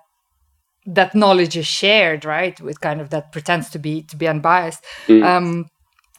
that 0.86 1.14
knowledge 1.14 1.56
is 1.56 1.66
shared, 1.66 2.24
right? 2.24 2.60
With 2.60 2.80
kind 2.80 3.00
of 3.00 3.10
that 3.10 3.32
pretends 3.32 3.70
to 3.70 3.78
be 3.78 4.02
to 4.02 4.16
be 4.16 4.28
unbiased. 4.28 4.84
Mm. 5.06 5.24
Um, 5.24 5.66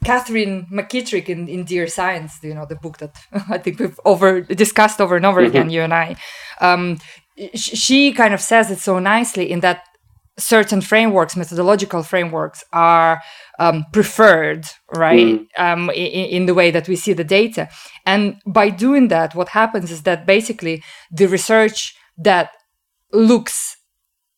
Katherine 0.03 0.67
McKittrick 0.71 1.29
in, 1.29 1.47
in 1.47 1.63
Dear 1.63 1.87
Science, 1.87 2.39
you 2.43 2.53
know, 2.53 2.65
the 2.65 2.75
book 2.75 2.99
that 2.99 3.15
I 3.49 3.57
think 3.57 3.79
we've 3.79 3.99
over 4.05 4.41
discussed 4.41 5.01
over 5.01 5.15
and 5.15 5.25
over 5.25 5.41
mm-hmm. 5.41 5.49
again, 5.49 5.69
you 5.69 5.81
and 5.81 5.93
I. 5.93 6.15
Um, 6.61 6.99
she 7.53 8.13
kind 8.13 8.33
of 8.33 8.41
says 8.41 8.71
it 8.71 8.79
so 8.79 8.99
nicely 8.99 9.51
in 9.51 9.59
that 9.59 9.83
certain 10.37 10.81
frameworks, 10.81 11.35
methodological 11.35 12.03
frameworks, 12.03 12.63
are 12.73 13.21
um, 13.59 13.85
preferred, 13.93 14.65
right, 14.93 15.39
mm. 15.39 15.47
um, 15.57 15.89
in, 15.91 16.25
in, 16.25 16.45
the 16.45 16.53
way 16.53 16.71
that 16.71 16.87
we 16.87 16.95
see 16.95 17.13
the 17.13 17.23
data. 17.23 17.69
And 18.05 18.41
by 18.45 18.69
doing 18.69 19.07
that, 19.09 19.33
what 19.33 19.49
happens 19.49 19.91
is 19.91 20.03
that 20.03 20.25
basically 20.25 20.83
the 21.11 21.27
research 21.27 21.95
that 22.17 22.51
looks 23.13 23.77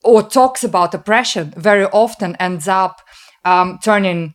or 0.04 0.24
talks 0.24 0.64
about 0.64 0.94
oppression 0.94 1.54
very 1.58 1.86
often 1.86 2.36
ends 2.38 2.68
up 2.68 3.02
um, 3.46 3.80
turning 3.84 4.34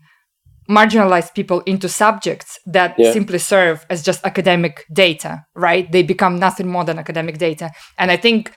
marginalized 0.68 1.34
people 1.34 1.60
into 1.60 1.88
subjects 1.88 2.58
that 2.66 2.94
yeah. 2.96 3.12
simply 3.12 3.38
serve 3.38 3.84
as 3.90 4.02
just 4.02 4.24
academic 4.24 4.84
data, 4.92 5.44
right? 5.54 5.90
They 5.90 6.02
become 6.02 6.38
nothing 6.38 6.68
more 6.68 6.84
than 6.84 6.98
academic 6.98 7.38
data. 7.38 7.70
And 7.98 8.10
I 8.10 8.16
think 8.16 8.56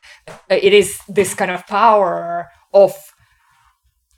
it 0.50 0.74
is 0.74 0.97
this 1.09 1.33
kind 1.33 1.51
of 1.51 1.65
power 1.67 2.47
of 2.74 2.95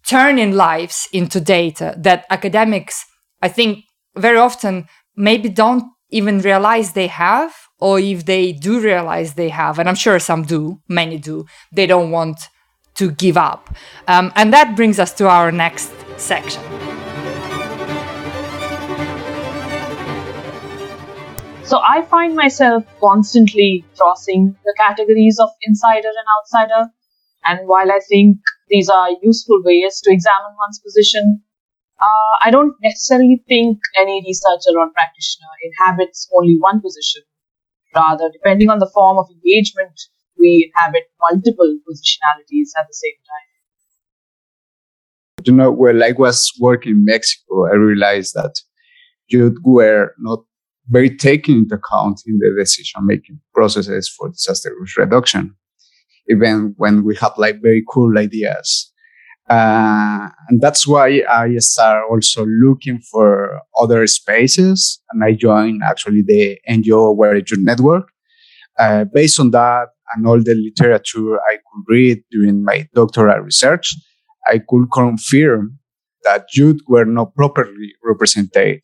turning 0.05 0.53
lives 0.53 1.07
into 1.11 1.39
data 1.39 1.95
that 1.97 2.25
academics, 2.29 3.05
I 3.41 3.49
think, 3.49 3.83
very 4.15 4.37
often 4.37 4.87
maybe 5.15 5.49
don't 5.49 5.83
even 6.09 6.39
realize 6.39 6.93
they 6.93 7.07
have, 7.07 7.53
or 7.79 7.99
if 7.99 8.25
they 8.25 8.53
do 8.53 8.79
realize 8.79 9.33
they 9.33 9.49
have, 9.49 9.79
and 9.79 9.89
I'm 9.89 9.95
sure 9.95 10.19
some 10.19 10.43
do, 10.43 10.79
many 10.87 11.17
do, 11.17 11.45
they 11.71 11.85
don't 11.85 12.11
want 12.11 12.39
to 12.97 13.11
give 13.11 13.37
up. 13.37 13.73
Um, 14.07 14.31
and 14.35 14.53
that 14.53 14.75
brings 14.75 14.99
us 14.99 15.13
to 15.13 15.27
our 15.27 15.51
next 15.51 15.91
section. 16.17 16.61
So 21.63 21.79
I 21.79 22.01
find 22.09 22.33
myself 22.33 22.85
constantly 23.01 23.83
crossing 23.97 24.55
the 24.63 24.73
categories 24.77 25.37
of 25.37 25.49
insider 25.63 26.07
and 26.07 26.27
outsider. 26.39 26.91
And 27.45 27.67
while 27.67 27.91
I 27.91 27.99
think 28.07 28.37
these 28.69 28.89
are 28.89 29.09
useful 29.21 29.61
ways 29.65 29.99
to 30.05 30.11
examine 30.11 30.55
one's 30.57 30.79
position, 30.79 31.41
uh, 31.99 32.45
I 32.45 32.51
don't 32.51 32.73
necessarily 32.81 33.43
think 33.49 33.79
any 33.99 34.23
researcher 34.25 34.77
or 34.77 34.89
practitioner 34.93 35.51
inhabits 35.63 36.29
only 36.33 36.55
one 36.57 36.79
position. 36.79 37.23
Rather, 37.93 38.29
depending 38.31 38.69
on 38.69 38.79
the 38.79 38.89
form 38.93 39.17
of 39.17 39.27
engagement, 39.29 39.99
we 40.39 40.71
inhabit 40.71 41.03
multiple 41.29 41.77
positionalities 41.87 42.69
at 42.79 42.87
the 42.87 42.93
same 42.93 43.19
time. 43.25 43.47
You 45.45 45.53
know, 45.53 45.71
when 45.71 46.01
I 46.01 46.13
was 46.17 46.51
working 46.59 46.91
in 46.91 47.05
Mexico, 47.05 47.67
I 47.67 47.75
realized 47.75 48.33
that 48.33 48.55
you 49.27 49.55
were 49.63 50.13
not 50.19 50.39
very 50.89 51.15
taken 51.15 51.55
into 51.55 51.75
account 51.75 52.21
in 52.25 52.39
the 52.39 52.55
decision 52.57 53.05
making 53.05 53.39
processes 53.53 54.09
for 54.09 54.29
disaster 54.29 54.73
risk 54.79 54.97
reduction, 54.97 55.55
even 56.29 56.73
when 56.77 57.03
we 57.03 57.15
have 57.17 57.33
like 57.37 57.61
very 57.61 57.83
cool 57.89 58.17
ideas. 58.17 58.91
Uh, 59.49 60.27
and 60.49 60.59
that's 60.59 60.85
why 60.85 61.23
I 61.29 61.55
start 61.59 62.03
also 62.09 62.45
looking 62.45 62.99
for 62.99 63.61
other 63.79 64.05
spaces. 64.07 65.01
And 65.11 65.23
I 65.23 65.33
joined 65.33 65.81
actually 65.85 66.23
the 66.25 66.57
NGO 66.69 67.15
Where 67.15 67.35
Your 67.35 67.59
Network. 67.59 68.09
Uh, 68.77 69.05
based 69.05 69.39
on 69.39 69.51
that 69.51 69.87
and 70.13 70.27
all 70.27 70.41
the 70.41 70.55
literature 70.55 71.39
I 71.41 71.55
could 71.55 71.83
read 71.87 72.23
during 72.31 72.63
my 72.63 72.87
doctoral 72.93 73.39
research, 73.39 73.95
I 74.47 74.59
could 74.59 74.87
confirm 74.93 75.79
that 76.23 76.45
youth 76.53 76.81
were 76.87 77.05
not 77.05 77.35
properly 77.35 77.93
represented 78.03 78.81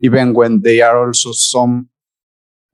even 0.00 0.34
when 0.34 0.60
they 0.60 0.80
are 0.80 1.06
also 1.06 1.32
some 1.32 1.88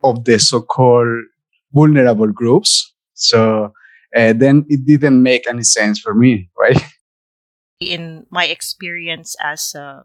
of 0.02 0.24
the 0.24 0.38
so-called 0.38 1.24
vulnerable 1.72 2.32
groups. 2.32 2.92
So 3.14 3.72
uh, 4.16 4.32
then 4.32 4.64
it 4.68 4.84
didn't 4.86 5.22
make 5.22 5.48
any 5.48 5.62
sense 5.62 6.00
for 6.00 6.14
me, 6.14 6.50
right? 6.58 6.82
In 7.80 8.26
my 8.30 8.46
experience 8.46 9.36
as 9.42 9.74
a 9.74 10.04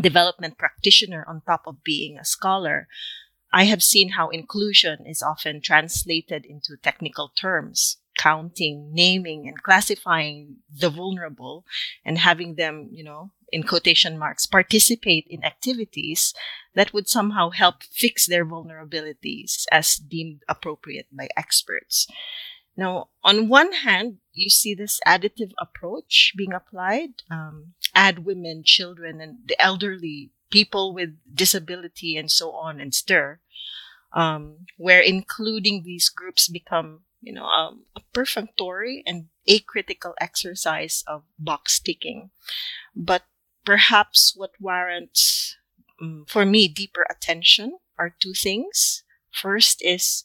development 0.00 0.58
practitioner, 0.58 1.24
on 1.28 1.42
top 1.46 1.62
of 1.66 1.84
being 1.84 2.18
a 2.18 2.24
scholar, 2.24 2.88
I 3.52 3.64
have 3.64 3.82
seen 3.82 4.10
how 4.10 4.28
inclusion 4.28 5.06
is 5.06 5.22
often 5.22 5.60
translated 5.60 6.44
into 6.46 6.76
technical 6.76 7.28
terms. 7.28 7.98
counting, 8.20 8.92
naming, 8.92 9.48
and 9.48 9.62
classifying 9.62 10.56
the 10.68 10.90
vulnerable 10.90 11.64
and 12.04 12.18
having 12.18 12.56
them, 12.56 12.88
you 12.92 13.02
know, 13.02 13.30
in 13.50 13.62
quotation 13.62 14.18
marks, 14.18 14.44
participate 14.44 15.26
in 15.28 15.42
activities 15.42 16.34
that 16.74 16.92
would 16.92 17.08
somehow 17.08 17.48
help 17.48 17.82
fix 17.82 18.26
their 18.26 18.44
vulnerabilities 18.44 19.64
as 19.72 19.96
deemed 19.96 20.42
appropriate 20.48 21.06
by 21.10 21.28
experts. 21.36 22.06
Now, 22.76 23.08
on 23.24 23.48
one 23.48 23.72
hand, 23.72 24.18
you 24.32 24.50
see 24.50 24.74
this 24.74 25.00
additive 25.06 25.52
approach 25.58 26.34
being 26.36 26.52
applied. 26.52 27.22
Um, 27.30 27.72
add 27.94 28.24
women, 28.24 28.62
children, 28.64 29.20
and 29.20 29.38
the 29.46 29.60
elderly, 29.60 30.30
people 30.50 30.92
with 30.94 31.16
disability, 31.32 32.16
and 32.16 32.30
so 32.30 32.52
on, 32.52 32.80
and 32.80 32.94
stir, 32.94 33.40
um, 34.12 34.66
where 34.76 35.00
including 35.00 35.82
these 35.82 36.08
groups 36.08 36.48
become, 36.48 37.02
you 37.22 37.32
know, 37.32 37.46
um, 37.46 37.84
a 37.96 38.00
perfunctory 38.12 39.02
and 39.06 39.26
acritical 39.48 40.14
exercise 40.20 41.04
of 41.06 41.22
box 41.38 41.78
ticking. 41.78 42.30
But 42.94 43.24
perhaps 43.64 44.34
what 44.36 44.52
warrants, 44.60 45.56
um, 46.00 46.24
for 46.28 46.44
me, 46.44 46.68
deeper 46.68 47.06
attention 47.08 47.78
are 47.98 48.14
two 48.18 48.34
things. 48.34 49.04
First 49.30 49.80
is 49.82 50.24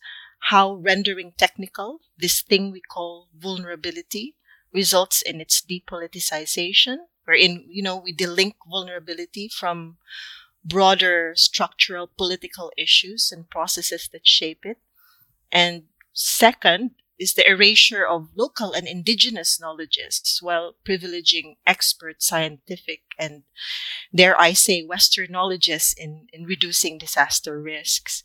how 0.49 0.75
rendering 0.75 1.33
technical 1.37 1.99
this 2.17 2.41
thing 2.41 2.71
we 2.71 2.81
call 2.81 3.29
vulnerability 3.35 4.35
results 4.73 5.21
in 5.21 5.41
its 5.41 5.61
depoliticization, 5.61 6.97
wherein, 7.25 7.65
you 7.67 7.83
know, 7.83 7.97
we 7.97 8.15
delink 8.15 8.55
vulnerability 8.69 9.49
from 9.49 9.97
broader 10.63 11.33
structural 11.35 12.09
political 12.17 12.71
issues 12.77 13.31
and 13.31 13.49
processes 13.49 14.09
that 14.11 14.25
shape 14.25 14.65
it. 14.65 14.77
And 15.51 15.83
second 16.13 16.91
is 17.17 17.33
the 17.33 17.49
erasure 17.49 18.05
of 18.05 18.29
local 18.35 18.73
and 18.73 18.87
indigenous 18.87 19.59
knowledges 19.59 20.39
while 20.41 20.75
privileging 20.87 21.55
expert 21.65 22.21
scientific 22.21 23.01
and, 23.17 23.43
dare 24.13 24.39
I 24.39 24.53
say, 24.53 24.83
Western 24.83 25.31
knowledges 25.31 25.95
in, 25.97 26.27
in 26.33 26.45
reducing 26.45 26.97
disaster 26.97 27.61
risks. 27.61 28.23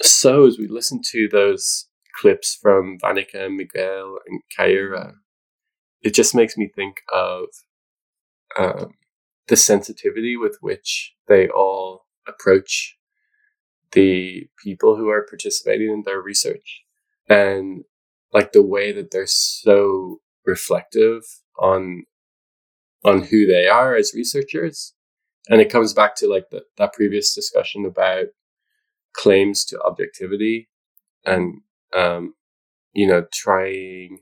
So, 0.00 0.46
as 0.46 0.58
we 0.58 0.66
listen 0.66 1.00
to 1.12 1.28
those 1.30 1.86
clips 2.20 2.58
from 2.60 2.98
Vanika, 2.98 3.54
Miguel, 3.54 4.18
and 4.26 4.40
Kaira, 4.58 5.14
it 6.02 6.14
just 6.14 6.34
makes 6.34 6.56
me 6.56 6.68
think 6.68 7.02
of 7.12 7.44
um, 8.58 8.94
the 9.48 9.56
sensitivity 9.56 10.36
with 10.36 10.58
which 10.60 11.14
they 11.28 11.48
all 11.48 12.06
approach 12.26 12.96
the 13.92 14.48
people 14.62 14.96
who 14.96 15.08
are 15.08 15.26
participating 15.28 15.90
in 15.90 16.02
their 16.04 16.20
research 16.20 16.82
and 17.28 17.84
like 18.32 18.52
the 18.52 18.62
way 18.62 18.92
that 18.92 19.10
they're 19.10 19.26
so 19.26 20.20
reflective 20.46 21.22
on 21.58 22.04
on 23.04 23.22
who 23.24 23.46
they 23.46 23.66
are 23.66 23.96
as 23.96 24.14
researchers. 24.14 24.94
And 25.48 25.60
it 25.60 25.72
comes 25.72 25.92
back 25.92 26.14
to 26.16 26.28
like 26.28 26.50
the, 26.50 26.62
that 26.78 26.92
previous 26.92 27.34
discussion 27.34 27.84
about 27.84 28.26
claims 29.12 29.64
to 29.66 29.80
objectivity 29.82 30.68
and 31.24 31.60
um, 31.94 32.34
you 32.92 33.06
know 33.06 33.26
trying 33.32 34.20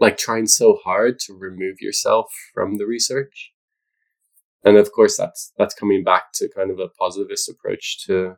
like 0.00 0.16
trying 0.16 0.46
so 0.46 0.78
hard 0.84 1.18
to 1.20 1.34
remove 1.34 1.76
yourself 1.80 2.26
from 2.54 2.78
the 2.78 2.86
research. 2.86 3.52
And 4.64 4.76
of 4.76 4.92
course 4.92 5.16
that's 5.16 5.52
that's 5.58 5.74
coming 5.74 6.04
back 6.04 6.32
to 6.34 6.48
kind 6.54 6.70
of 6.70 6.78
a 6.78 6.88
positivist 6.88 7.48
approach 7.48 8.04
to 8.06 8.36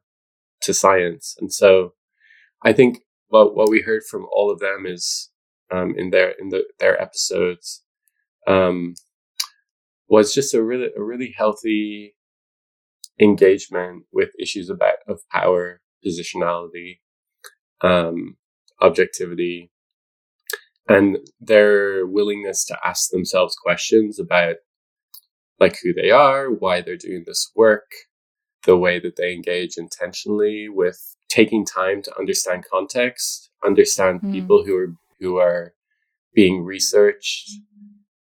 to 0.63 0.75
science. 0.75 1.37
And 1.41 1.53
so 1.53 1.95
i 2.65 2.73
think 2.73 3.01
what 3.29 3.57
what 3.57 3.71
we 3.71 3.81
heard 3.81 4.03
from 4.09 4.27
all 4.31 4.51
of 4.51 4.61
them 4.61 4.85
is 4.87 5.31
um, 5.73 5.95
in 5.97 6.11
their 6.11 6.35
in 6.39 6.51
the, 6.51 6.65
their 6.79 7.01
episodes 7.01 7.83
um, 8.47 8.95
was 10.09 10.35
just 10.35 10.55
a 10.55 10.63
really 10.63 10.91
a 10.97 11.03
really 11.03 11.35
healthy 11.37 12.15
engagement 13.21 14.05
with 14.13 14.31
issues 14.39 14.69
about 14.69 14.97
of 15.09 15.21
power 15.31 15.81
positionality, 16.07 17.01
um, 17.81 18.37
objectivity, 18.83 19.72
and 20.89 21.19
their 21.41 22.07
willingness 22.07 22.65
to 22.67 22.79
ask 22.85 23.11
themselves 23.11 23.55
questions 23.55 24.19
about 24.19 24.57
like 25.61 25.77
who 25.83 25.93
they 25.93 26.11
are, 26.11 26.51
why 26.51 26.81
they're 26.81 26.97
doing 26.97 27.25
this 27.27 27.51
work, 27.55 27.91
the 28.65 28.77
way 28.77 28.99
that 28.99 29.17
they 29.17 29.33
engage 29.33 29.77
intentionally 29.77 30.69
with 30.69 31.17
taking 31.29 31.65
time 31.65 32.03
to 32.03 32.19
understand 32.19 32.65
context, 32.71 33.51
understand 33.65 34.21
mm. 34.21 34.33
people 34.33 34.65
who 34.65 34.77
are 34.77 34.95
who 35.21 35.37
are 35.39 35.73
being 36.35 36.65
researched, 36.65 37.51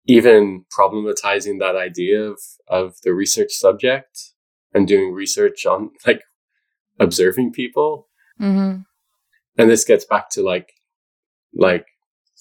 even 0.06 0.66
problematizing 0.78 1.60
that 1.60 1.76
idea 1.76 2.22
of, 2.22 2.40
of 2.68 2.96
the 3.04 3.14
research 3.14 3.52
subject 3.52 4.34
and 4.74 4.88
doing 4.88 5.14
research 5.14 5.66
on 5.66 5.92
like 6.08 6.22
observing 7.00 7.54
people. 7.54 8.08
Mm-hmm. 8.40 8.82
And 9.58 9.70
this 9.70 9.86
gets 9.86 10.06
back 10.06 10.30
to 10.32 10.44
like, 10.44 10.74
like 11.54 11.86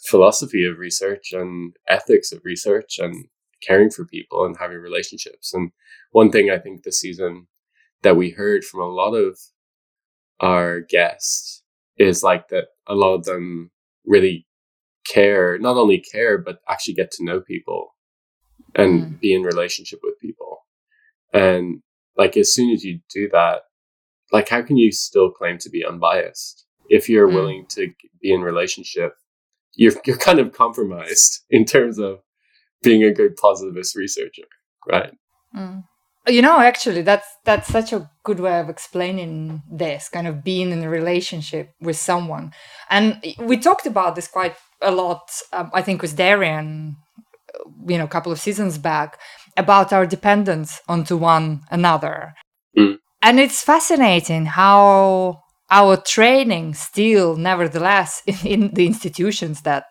philosophy 0.05 0.65
of 0.65 0.79
research 0.79 1.33
and 1.33 1.75
ethics 1.89 2.33
of 2.33 2.41
research 2.45 2.99
and 2.99 3.27
caring 3.67 3.91
for 3.91 4.05
people 4.05 4.45
and 4.45 4.57
having 4.59 4.79
relationships. 4.79 5.53
And 5.53 5.73
one 6.13 6.31
thing 6.31 6.51
I 6.51 6.59
think 6.59 6.83
this 6.83 7.01
season 7.01 7.47
that 8.03 8.17
we 8.17 8.31
heard 8.31 8.65
from 8.65 8.81
a 8.81 8.89
lot 8.89 9.15
of 9.15 9.39
our 10.41 10.81
guests 10.81 11.63
is 11.99 12.23
like 12.23 12.49
that 12.49 12.69
a 12.87 12.95
lot 12.95 13.15
of 13.15 13.25
them 13.25 13.71
really 14.07 14.47
care, 15.07 15.59
not 15.59 15.77
only 15.77 15.99
care, 16.01 16.39
but 16.39 16.61
actually 16.69 16.95
get 16.95 17.11
to 17.13 17.25
know 17.25 17.41
people 17.41 17.95
and 18.75 19.03
mm. 19.03 19.21
be 19.21 19.35
in 19.35 19.43
relationship 19.43 20.01
with 20.03 20.19
people. 20.21 20.65
And 21.33 21.83
like 22.17 22.37
as 22.37 22.53
soon 22.53 22.71
as 22.71 22.85
you 22.85 23.01
do 23.13 23.29
that, 23.33 23.63
like 24.33 24.49
how 24.49 24.63
can 24.63 24.77
you 24.77 24.93
still 24.93 25.31
claim 25.31 25.59
to 25.59 25.71
be 25.71 25.85
unbiased 25.85 26.67
if 26.89 27.09
you're 27.09 27.29
mm. 27.29 27.35
willing 27.35 27.67
to 27.71 27.93
be 28.23 28.33
in 28.33 28.41
relationship 28.41 29.15
you're 29.75 29.95
you're 30.07 30.17
kind 30.17 30.39
of 30.39 30.53
compromised 30.53 31.45
in 31.51 31.65
terms 31.65 31.99
of 31.99 32.21
being 32.83 33.03
a 33.03 33.13
good 33.13 33.37
positivist 33.37 33.97
researcher 33.97 34.49
right? 34.91 35.13
Mm. 35.57 35.85
you 36.29 36.43
know 36.43 36.61
actually 36.61 37.03
that's 37.03 37.27
that's 37.45 37.69
such 37.69 37.93
a 37.93 38.11
good 38.25 38.41
way 38.41 38.61
of 38.61 38.69
explaining 38.69 39.63
this 39.71 40.09
kind 40.09 40.27
of 40.27 40.45
being 40.45 40.71
in 40.71 40.83
a 40.85 40.89
relationship 40.89 41.73
with 41.81 41.97
someone. 41.97 42.53
And 42.89 43.23
we 43.39 43.57
talked 43.57 43.87
about 43.87 44.15
this 44.15 44.29
quite 44.29 44.55
a 44.83 44.91
lot 44.91 45.29
um, 45.53 45.71
i 45.75 45.83
think 45.83 46.01
with 46.01 46.17
darian 46.17 46.97
you 47.87 47.99
know 47.99 48.05
a 48.05 48.09
couple 48.09 48.33
of 48.33 48.41
seasons 48.41 48.79
back 48.79 49.19
about 49.57 49.93
our 49.93 50.07
dependence 50.07 50.81
onto 50.89 51.17
one 51.17 51.63
another. 51.71 52.35
Mm. 52.77 52.99
And 53.23 53.41
it's 53.41 53.63
fascinating 53.63 54.47
how 54.47 55.40
our 55.71 55.97
training 55.97 56.75
still 56.75 57.37
nevertheless 57.37 58.23
in, 58.27 58.37
in 58.45 58.75
the 58.75 58.87
institutions 58.87 59.63
that 59.63 59.85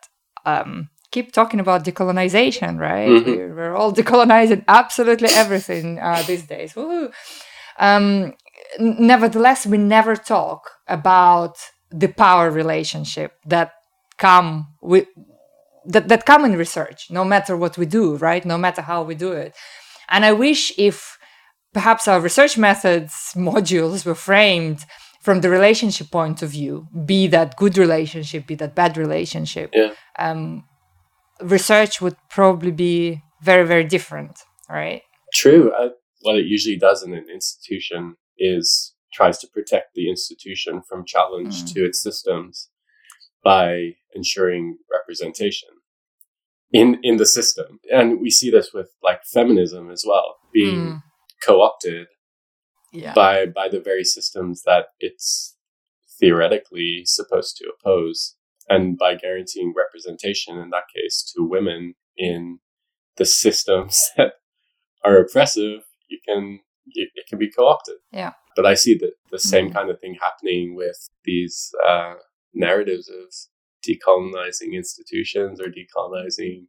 um, 0.46 0.90
keep 1.12 1.32
talking 1.32 1.60
about 1.60 1.86
decolonization 1.86 2.80
right? 2.80 3.10
Mm-hmm. 3.10 3.30
we're, 3.30 3.56
we're, 3.56 3.76
all 3.76 3.94
decolonizing 3.94 4.64
absolutely 4.68 5.30
everything 5.30 6.00
uh, 6.00 6.24
these 6.28 6.44
days. 6.44 6.76
Um, 7.78 8.34
nevertheless 8.80 9.66
we 9.66 9.78
never 9.78 10.16
talk 10.16 10.70
about 10.88 11.56
the 11.92 12.08
power 12.08 12.52
relationship 12.52 13.34
that 13.46 13.72
come 14.18 14.68
with 14.82 15.08
that, 15.86 16.08
that 16.10 16.26
come 16.26 16.46
in 16.46 16.56
research 16.56 17.08
no 17.10 17.24
matter 17.24 17.56
what 17.56 17.78
we 17.78 17.86
do 17.86 18.16
right? 18.18 18.46
No 18.46 18.58
matter 18.58 18.82
how 18.82 19.04
we 19.04 19.16
do 19.16 19.32
it. 19.32 19.56
And 20.10 20.26
i 20.26 20.34
wish 20.34 20.72
if 20.78 21.18
perhaps 21.74 22.08
our 22.08 22.20
research 22.20 22.58
methods 22.58 23.32
modules 23.36 24.06
were 24.06 24.16
framed 24.16 24.84
from 25.22 25.42
the 25.42 25.50
relationship 25.50 26.12
point 26.12 26.42
of 26.42 26.50
view, 26.50 26.88
be 27.06 27.28
that 27.28 27.58
good 27.58 27.78
relationship, 27.78 28.48
be 28.48 28.56
that 28.56 28.76
bad 28.76 28.98
relationship, 28.98 29.70
yeah. 29.74 29.92
um, 30.18 30.64
research 31.42 32.02
would 32.02 32.16
probably 32.30 32.72
be 32.72 33.22
very, 33.42 33.66
very 33.66 33.84
different, 33.84 34.40
right? 34.70 35.02
True. 35.34 35.72
Uh, 35.72 35.90
what 36.22 36.38
it 36.38 36.46
usually 36.46 36.78
does 36.78 37.04
in 37.04 37.14
an 37.14 37.26
institution 37.32 38.16
is 38.38 38.94
tries 39.14 39.38
to 39.40 39.48
protect 39.48 39.96
the 39.96 40.10
institution 40.10 40.82
from 40.88 41.06
challenge 41.06 41.64
mm. 41.64 41.74
to 41.74 41.86
its 41.86 42.02
systems 42.02 42.70
by 43.44 43.92
ensuring 44.14 44.78
representation 44.92 45.70
in 46.72 47.00
in 47.02 47.18
the 47.18 47.26
system 47.26 47.80
and 47.92 48.20
we 48.22 48.30
see 48.30 48.52
this 48.52 48.72
with 48.74 48.90
like 49.02 49.22
feminism 49.24 49.90
as 49.90 50.04
well 50.08 50.38
being 50.54 50.76
mm 50.76 51.02
co-opted 51.46 52.08
yeah. 52.92 53.14
by 53.14 53.46
by 53.46 53.68
the 53.70 53.80
very 53.80 54.04
systems 54.04 54.64
that 54.64 54.88
it's 55.00 55.56
theoretically 56.20 57.04
supposed 57.06 57.56
to 57.58 57.66
oppose 57.70 58.36
and 58.68 58.98
by 58.98 59.16
guaranteeing 59.16 59.74
representation 59.76 60.58
in 60.58 60.70
that 60.70 60.84
case 60.94 61.24
to 61.36 61.44
women 61.44 61.96
in 62.18 62.60
the 63.18 63.26
systems 63.26 64.10
that 64.18 64.34
are 65.04 65.18
oppressive 65.18 65.82
you 66.10 66.20
can 66.28 66.60
it, 66.94 67.10
it 67.16 67.28
can 67.30 67.38
be 67.38 67.50
co-opted. 67.52 67.98
Yeah. 68.12 68.34
But 68.56 68.66
I 68.66 68.74
see 68.74 68.96
the, 68.98 69.12
the 69.32 69.40
same 69.40 69.70
Mm. 69.70 69.74
kind 69.74 69.90
of 69.92 70.00
thing 70.00 70.18
happening 70.20 70.76
with 70.76 71.08
these 71.24 71.70
uh, 71.88 72.16
narratives 72.54 73.10
of 73.10 73.32
decolonizing 73.88 74.74
institutions 74.74 75.62
or 75.62 75.66
decolonizing 75.68 76.66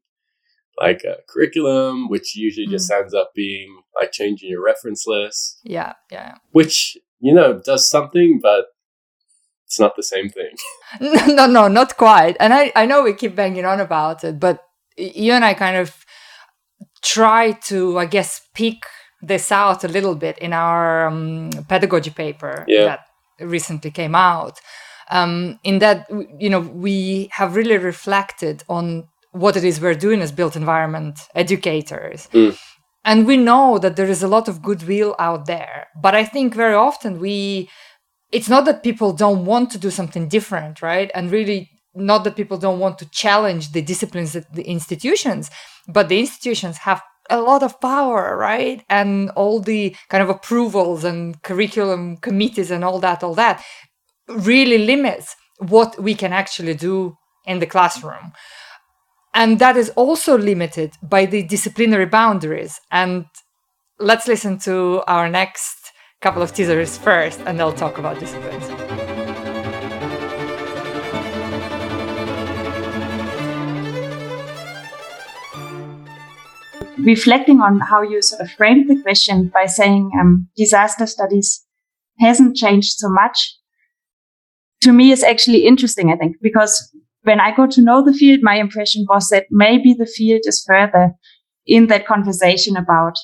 like 0.78 1.02
a 1.04 1.16
curriculum, 1.28 2.08
which 2.08 2.36
usually 2.36 2.66
just 2.66 2.90
ends 2.90 3.14
up 3.14 3.32
being 3.34 3.82
like 4.00 4.12
changing 4.12 4.50
your 4.50 4.62
reference 4.64 5.06
list, 5.06 5.60
Yeah, 5.64 5.94
yeah. 6.10 6.36
which, 6.52 6.96
you 7.20 7.34
know, 7.34 7.60
does 7.64 7.88
something, 7.88 8.38
but 8.42 8.66
it's 9.66 9.78
not 9.80 9.94
the 9.96 10.02
same 10.02 10.28
thing. 10.30 10.52
no, 11.36 11.46
no, 11.46 11.68
not 11.68 11.96
quite. 11.96 12.36
And 12.40 12.52
I, 12.54 12.72
I 12.74 12.86
know 12.86 13.02
we 13.02 13.12
keep 13.14 13.34
banging 13.36 13.64
on 13.64 13.80
about 13.80 14.24
it, 14.24 14.40
but 14.40 14.62
you 14.96 15.32
and 15.32 15.44
I 15.44 15.54
kind 15.54 15.76
of 15.76 16.04
try 17.02 17.52
to, 17.52 17.98
I 17.98 18.06
guess, 18.06 18.40
pick 18.54 18.78
this 19.22 19.52
out 19.52 19.84
a 19.84 19.88
little 19.88 20.14
bit 20.14 20.38
in 20.38 20.52
our 20.52 21.06
um, 21.08 21.50
pedagogy 21.68 22.10
paper 22.10 22.64
Yeah. 22.66 22.84
that 22.84 23.00
recently 23.46 23.90
came 23.90 24.14
out. 24.14 24.58
Um, 25.10 25.58
in 25.64 25.80
that, 25.80 26.06
you 26.38 26.48
know, 26.48 26.60
we 26.60 27.28
have 27.32 27.56
really 27.56 27.76
reflected 27.78 28.62
on 28.68 29.08
what 29.32 29.56
it 29.56 29.64
is 29.64 29.80
we're 29.80 29.94
doing 29.94 30.20
as 30.20 30.32
built 30.32 30.56
environment 30.56 31.18
educators. 31.34 32.28
Mm. 32.32 32.58
And 33.04 33.26
we 33.26 33.36
know 33.36 33.78
that 33.78 33.96
there 33.96 34.10
is 34.10 34.22
a 34.22 34.28
lot 34.28 34.48
of 34.48 34.62
goodwill 34.62 35.14
out 35.18 35.46
there. 35.46 35.88
But 36.00 36.14
I 36.14 36.24
think 36.24 36.54
very 36.54 36.74
often 36.74 37.18
we, 37.18 37.70
it's 38.30 38.48
not 38.48 38.64
that 38.66 38.82
people 38.82 39.12
don't 39.12 39.46
want 39.46 39.70
to 39.70 39.78
do 39.78 39.90
something 39.90 40.28
different, 40.28 40.82
right? 40.82 41.10
And 41.14 41.30
really 41.30 41.70
not 41.94 42.24
that 42.24 42.36
people 42.36 42.58
don't 42.58 42.78
want 42.78 42.98
to 42.98 43.10
challenge 43.10 43.72
the 43.72 43.82
disciplines 43.82 44.32
that 44.34 44.52
the 44.54 44.62
institutions, 44.62 45.50
but 45.88 46.08
the 46.08 46.20
institutions 46.20 46.78
have 46.78 47.02
a 47.30 47.40
lot 47.40 47.62
of 47.62 47.80
power, 47.80 48.36
right? 48.36 48.84
And 48.88 49.30
all 49.30 49.60
the 49.60 49.96
kind 50.08 50.22
of 50.22 50.28
approvals 50.28 51.04
and 51.04 51.40
curriculum 51.42 52.16
committees 52.18 52.70
and 52.70 52.84
all 52.84 52.98
that, 53.00 53.22
all 53.22 53.34
that 53.34 53.64
really 54.28 54.78
limits 54.78 55.36
what 55.58 56.00
we 56.00 56.14
can 56.14 56.32
actually 56.32 56.74
do 56.74 57.16
in 57.46 57.60
the 57.60 57.66
classroom. 57.66 58.32
And 59.34 59.58
that 59.60 59.76
is 59.76 59.90
also 59.90 60.36
limited 60.36 60.92
by 61.02 61.26
the 61.26 61.42
disciplinary 61.42 62.06
boundaries. 62.06 62.80
And 62.90 63.26
let's 63.98 64.26
listen 64.26 64.58
to 64.60 65.02
our 65.06 65.28
next 65.28 65.92
couple 66.20 66.42
of 66.42 66.52
teasers 66.52 66.98
first, 66.98 67.40
and 67.46 67.58
they'll 67.58 67.72
talk 67.72 67.98
about 67.98 68.18
disciplines. 68.18 68.68
reflecting 77.04 77.60
on 77.60 77.80
how 77.80 78.02
you 78.02 78.20
sort 78.22 78.40
of 78.42 78.50
framed 78.50 78.88
the 78.88 79.00
question 79.02 79.48
by 79.48 79.66
saying 79.66 80.10
um, 80.20 80.48
disaster 80.56 81.06
studies 81.06 81.64
hasn't 82.18 82.56
changed 82.56 82.98
so 82.98 83.08
much 83.08 83.56
to 84.80 84.92
me 84.92 85.10
is 85.10 85.22
actually 85.22 85.66
interesting 85.66 86.12
i 86.12 86.16
think 86.16 86.36
because 86.42 86.94
when 87.22 87.40
i 87.40 87.54
got 87.54 87.70
to 87.70 87.82
know 87.82 88.04
the 88.04 88.12
field 88.12 88.40
my 88.42 88.56
impression 88.56 89.04
was 89.08 89.28
that 89.28 89.46
maybe 89.50 89.94
the 89.94 90.06
field 90.06 90.40
is 90.44 90.64
further 90.66 91.12
in 91.66 91.86
that 91.88 92.06
conversation 92.06 92.76
about 92.76 93.14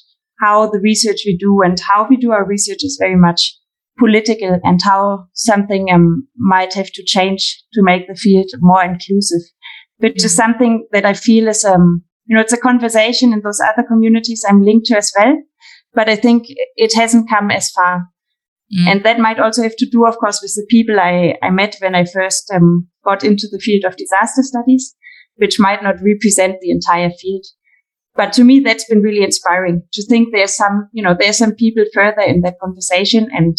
how 0.40 0.66
the 0.66 0.80
research 0.80 1.22
we 1.24 1.36
do 1.36 1.62
and 1.64 1.78
how 1.80 2.06
we 2.08 2.16
do 2.16 2.32
our 2.32 2.46
research 2.46 2.82
is 2.82 2.98
very 3.00 3.16
much 3.16 3.56
political 3.98 4.60
and 4.62 4.80
how 4.84 5.24
something 5.32 5.90
um, 5.90 6.28
might 6.36 6.74
have 6.74 6.90
to 6.92 7.02
change 7.02 7.62
to 7.72 7.82
make 7.82 8.06
the 8.06 8.14
field 8.14 8.50
more 8.60 8.84
inclusive 8.84 9.40
which 9.98 10.24
is 10.24 10.34
something 10.34 10.86
that 10.92 11.06
i 11.06 11.14
feel 11.14 11.48
is 11.48 11.64
um, 11.64 12.04
you 12.26 12.34
know, 12.34 12.42
it's 12.42 12.52
a 12.52 12.58
conversation 12.58 13.32
in 13.32 13.40
those 13.42 13.60
other 13.60 13.86
communities 13.86 14.44
I'm 14.46 14.62
linked 14.62 14.86
to 14.86 14.96
as 14.96 15.12
well. 15.16 15.36
But 15.94 16.08
I 16.08 16.16
think 16.16 16.46
it 16.76 16.94
hasn't 16.94 17.30
come 17.30 17.50
as 17.50 17.70
far. 17.70 18.08
And 18.88 19.04
that 19.04 19.20
might 19.20 19.38
also 19.38 19.62
have 19.62 19.76
to 19.76 19.86
do, 19.86 20.06
of 20.06 20.16
course, 20.18 20.40
with 20.42 20.52
the 20.56 20.66
people 20.68 20.98
I, 20.98 21.36
I 21.40 21.50
met 21.50 21.76
when 21.80 21.94
I 21.94 22.04
first 22.04 22.50
um, 22.52 22.88
got 23.06 23.24
into 23.24 23.48
the 23.50 23.58
field 23.58 23.84
of 23.84 23.96
disaster 23.96 24.42
studies, 24.42 24.94
which 25.36 25.60
might 25.60 25.82
not 25.82 25.96
represent 26.02 26.56
the 26.60 26.70
entire 26.70 27.10
field. 27.10 27.44
But 28.14 28.32
to 28.34 28.44
me, 28.44 28.60
that's 28.60 28.88
been 28.88 29.02
really 29.02 29.22
inspiring 29.22 29.82
to 29.92 30.06
think 30.06 30.28
there's 30.32 30.56
some, 30.56 30.88
you 30.92 31.02
know, 31.02 31.14
there's 31.18 31.38
some 31.38 31.54
people 31.54 31.84
further 31.92 32.22
in 32.22 32.40
that 32.42 32.58
conversation 32.60 33.28
and 33.32 33.56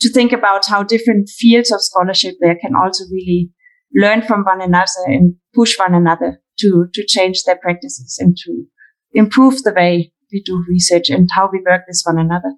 to 0.00 0.10
think 0.12 0.32
about 0.32 0.66
how 0.66 0.82
different 0.82 1.28
fields 1.28 1.70
of 1.70 1.82
scholarship 1.82 2.36
there 2.40 2.56
can 2.56 2.72
also 2.74 3.04
really 3.12 3.50
learn 3.94 4.22
from 4.22 4.44
one 4.44 4.60
another 4.60 5.04
and 5.06 5.34
push 5.54 5.78
one 5.78 5.94
another 5.94 6.40
to, 6.60 6.86
to 6.94 7.04
change 7.06 7.42
their 7.44 7.56
practices 7.56 8.16
and 8.18 8.36
to 8.36 8.64
improve 9.12 9.62
the 9.62 9.72
way 9.72 10.12
we 10.32 10.42
do 10.42 10.64
research 10.68 11.10
and 11.10 11.28
how 11.34 11.48
we 11.52 11.62
work 11.66 11.82
with 11.86 12.00
one 12.04 12.18
another. 12.18 12.54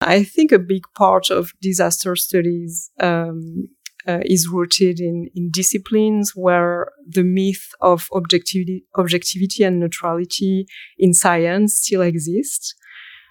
I 0.00 0.24
think 0.24 0.50
a 0.50 0.58
big 0.58 0.82
part 0.96 1.30
of 1.30 1.52
disaster 1.60 2.16
studies 2.16 2.90
um, 3.00 3.68
uh, 4.06 4.20
is 4.24 4.48
rooted 4.48 5.00
in, 5.00 5.28
in 5.34 5.50
disciplines 5.50 6.32
where 6.34 6.92
the 7.06 7.22
myth 7.22 7.68
of 7.80 8.08
objectivity, 8.12 8.84
objectivity 8.96 9.64
and 9.64 9.80
neutrality 9.80 10.66
in 10.98 11.12
science 11.12 11.74
still 11.74 12.02
exists. 12.02 12.74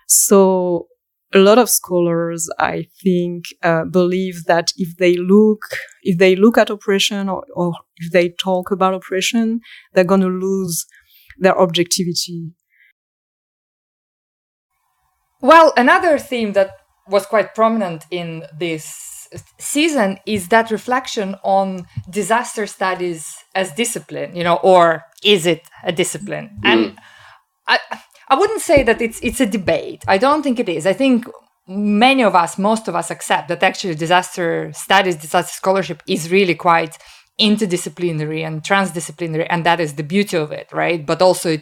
So 0.07 0.87
a 1.33 1.39
lot 1.39 1.59
of 1.59 1.69
scholars, 1.69 2.49
I 2.57 2.87
think, 3.03 3.45
uh, 3.61 3.85
believe 3.85 4.45
that 4.45 4.71
if 4.77 4.97
they 4.97 5.15
look, 5.15 5.61
if 6.01 6.17
they 6.17 6.35
look 6.35 6.57
at 6.57 6.69
oppression 6.69 7.29
or, 7.29 7.45
or 7.55 7.73
if 7.97 8.11
they 8.11 8.29
talk 8.29 8.71
about 8.71 8.95
oppression, 8.95 9.61
they're 9.93 10.03
going 10.03 10.21
to 10.21 10.27
lose 10.27 10.85
their 11.37 11.57
objectivity. 11.59 12.51
Well, 15.41 15.71
another 15.77 16.17
theme 16.17 16.53
that 16.53 16.71
was 17.07 17.25
quite 17.25 17.55
prominent 17.55 18.05
in 18.11 18.43
this 18.57 19.08
season 19.57 20.17
is 20.25 20.47
that 20.49 20.71
reflection 20.71 21.35
on 21.43 21.87
disaster 22.09 22.65
studies 22.65 23.43
as 23.55 23.71
discipline, 23.73 24.35
you 24.35 24.43
know, 24.43 24.55
or 24.63 25.03
is 25.23 25.45
it 25.45 25.61
a 25.83 25.91
discipline? 25.91 26.59
Mm. 26.63 26.69
And 26.71 26.97
I, 27.67 27.79
I 28.27 28.35
wouldn't 28.35 28.61
say 28.61 28.83
that 28.83 29.01
it's 29.01 29.19
it's 29.21 29.39
a 29.39 29.45
debate. 29.45 30.03
I 30.07 30.17
don't 30.17 30.43
think 30.43 30.59
it 30.59 30.69
is. 30.69 30.85
I 30.85 30.93
think 30.93 31.25
many 31.67 32.23
of 32.23 32.35
us, 32.35 32.57
most 32.57 32.87
of 32.87 32.95
us, 32.95 33.11
accept 33.11 33.47
that 33.49 33.63
actually 33.63 33.95
disaster 33.95 34.71
studies, 34.73 35.15
disaster 35.15 35.53
scholarship 35.53 36.03
is 36.07 36.31
really 36.31 36.55
quite 36.55 36.97
interdisciplinary 37.39 38.45
and 38.45 38.63
transdisciplinary, 38.63 39.47
and 39.49 39.65
that 39.65 39.79
is 39.79 39.95
the 39.95 40.03
beauty 40.03 40.37
of 40.37 40.51
it, 40.51 40.67
right? 40.71 41.05
But 41.05 41.21
also 41.21 41.49
it 41.51 41.61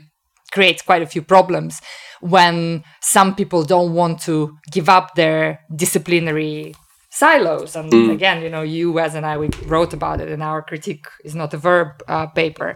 creates 0.51 0.81
quite 0.81 1.01
a 1.01 1.07
few 1.07 1.21
problems 1.21 1.81
when 2.21 2.83
some 3.01 3.35
people 3.35 3.63
don't 3.63 3.93
want 3.93 4.21
to 4.21 4.57
give 4.71 4.89
up 4.89 5.15
their 5.15 5.59
disciplinary 5.75 6.73
silos. 7.19 7.75
And 7.75 7.91
Mm. 7.91 8.11
again, 8.11 8.41
you 8.43 8.49
know, 8.49 8.63
you 8.63 8.99
as 8.99 9.15
and 9.15 9.25
I 9.25 9.37
we 9.37 9.49
wrote 9.65 9.93
about 9.93 10.21
it 10.21 10.29
in 10.29 10.41
our 10.41 10.61
critique 10.61 11.05
is 11.23 11.35
not 11.35 11.53
a 11.53 11.57
verb 11.57 11.87
uh, 12.07 12.27
paper, 12.27 12.75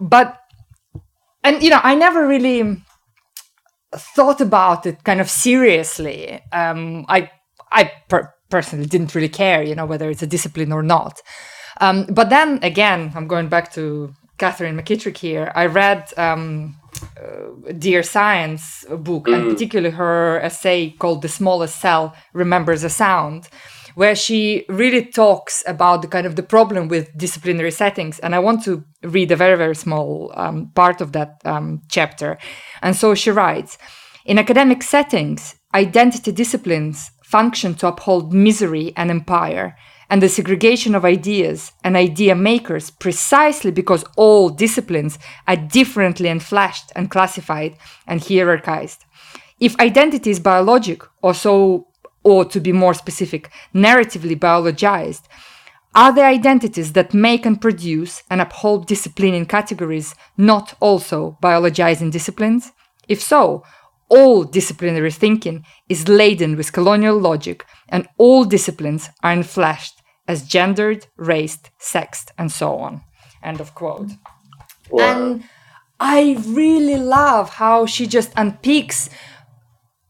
but 0.00 0.28
and 1.44 1.62
you 1.62 1.70
know, 1.70 1.80
I 1.90 1.94
never 1.94 2.26
really 2.26 2.76
thought 4.16 4.40
about 4.40 4.86
it 4.86 5.04
kind 5.04 5.20
of 5.20 5.28
seriously. 5.30 6.40
Um, 6.52 7.04
I 7.08 7.30
I 7.72 7.90
per- 8.08 8.32
personally 8.50 8.86
didn't 8.86 9.14
really 9.14 9.28
care, 9.28 9.62
you 9.62 9.74
know, 9.74 9.86
whether 9.86 10.10
it's 10.10 10.22
a 10.22 10.26
discipline 10.26 10.72
or 10.72 10.82
not. 10.82 11.20
Um, 11.80 12.06
but 12.10 12.28
then 12.30 12.58
again, 12.62 13.12
I'm 13.14 13.26
going 13.26 13.48
back 13.48 13.72
to 13.74 14.12
Katherine 14.38 14.76
McKittrick 14.78 15.16
here. 15.18 15.52
I 15.54 15.66
read 15.66 16.12
um, 16.16 16.76
uh, 17.02 17.72
Dear 17.78 18.02
Science 18.02 18.84
book, 18.88 19.28
and 19.28 19.44
Mm. 19.44 19.50
particularly 19.52 19.94
her 19.96 20.40
essay 20.42 20.94
called 20.98 21.22
"The 21.22 21.28
Smallest 21.28 21.80
Cell 21.80 22.14
Remembers 22.32 22.84
a 22.84 22.88
Sound." 22.90 23.48
Where 23.94 24.14
she 24.14 24.64
really 24.68 25.06
talks 25.06 25.64
about 25.66 26.02
the 26.02 26.08
kind 26.08 26.26
of 26.26 26.34
the 26.36 26.42
problem 26.42 26.88
with 26.88 27.16
disciplinary 27.16 27.70
settings, 27.70 28.18
and 28.18 28.34
I 28.34 28.38
want 28.40 28.62
to 28.64 28.84
read 29.02 29.32
a 29.32 29.36
very 29.36 29.56
very 29.56 29.74
small 29.74 30.32
um, 30.36 30.70
part 30.74 31.00
of 31.00 31.12
that 31.12 31.30
um, 31.44 31.80
chapter. 31.88 32.36
And 32.82 32.94
so 32.94 33.14
she 33.14 33.30
writes: 33.30 33.78
In 34.24 34.38
academic 34.38 34.82
settings, 34.82 35.56
identity 35.74 36.32
disciplines 36.32 37.10
function 37.24 37.74
to 37.74 37.88
uphold 37.88 38.32
misery 38.34 38.92
and 38.96 39.10
empire, 39.10 39.74
and 40.08 40.22
the 40.22 40.28
segregation 40.28 40.94
of 40.94 41.04
ideas 41.04 41.72
and 41.82 41.96
idea 41.96 42.34
makers 42.34 42.90
precisely 42.90 43.70
because 43.70 44.04
all 44.16 44.48
disciplines 44.48 45.18
are 45.48 45.56
differently 45.56 46.28
enfleshed 46.28 46.90
and 46.94 47.10
classified 47.10 47.76
and 48.06 48.20
hierarchized. 48.20 48.98
If 49.58 49.78
identity 49.80 50.30
is 50.30 50.40
biologic, 50.40 51.02
or 51.22 51.34
so, 51.34 51.88
or 52.22 52.44
to 52.44 52.60
be 52.60 52.72
more 52.72 52.94
specific, 52.94 53.50
narratively 53.74 54.38
biologized, 54.38 55.26
are 55.94 56.12
the 56.12 56.24
identities 56.24 56.92
that 56.92 57.14
make 57.14 57.46
and 57.46 57.60
produce 57.60 58.22
and 58.28 58.40
uphold 58.40 58.86
discipline 58.86 59.32
in 59.32 59.46
categories 59.46 60.14
not 60.36 60.74
also 60.78 61.38
biologizing 61.42 62.12
disciplines? 62.12 62.72
If 63.08 63.22
so, 63.22 63.64
all 64.08 64.44
disciplinary 64.44 65.10
thinking 65.10 65.64
is 65.88 66.06
laden 66.06 66.56
with 66.56 66.72
colonial 66.72 67.18
logic, 67.18 67.64
and 67.88 68.06
all 68.18 68.44
disciplines 68.44 69.08
are 69.22 69.34
enfleshed 69.34 69.95
as 70.28 70.42
gendered, 70.46 71.06
raced, 71.16 71.70
sexed, 71.78 72.32
and 72.38 72.50
so 72.50 72.76
on. 72.78 73.02
End 73.42 73.60
of 73.60 73.74
quote. 73.74 74.10
And 74.98 75.44
I 76.00 76.36
really 76.46 76.96
love 76.96 77.50
how 77.50 77.86
she 77.86 78.06
just 78.06 78.32
unpicks 78.34 79.08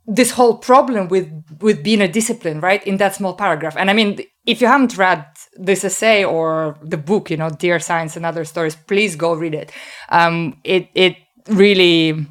this 0.06 0.30
whole 0.32 0.58
problem 0.58 1.08
with 1.08 1.28
with 1.60 1.82
being 1.82 2.00
a 2.00 2.06
discipline 2.08 2.60
right 2.60 2.86
in 2.86 2.96
that 2.98 3.14
small 3.16 3.34
paragraph 3.34 3.76
and 3.76 3.90
i 3.90 3.92
mean 3.92 4.20
if 4.46 4.60
you 4.60 4.68
haven't 4.68 4.96
read 4.96 5.26
this 5.56 5.84
essay 5.84 6.24
or 6.24 6.78
the 6.80 6.96
book 6.96 7.28
you 7.28 7.36
know 7.36 7.50
dear 7.50 7.80
science 7.80 8.16
and 8.16 8.24
other 8.24 8.44
stories 8.44 8.76
please 8.76 9.16
go 9.16 9.34
read 9.34 9.52
it 9.52 9.72
um, 10.10 10.56
it 10.62 10.88
it 10.94 11.16
really 11.48 12.24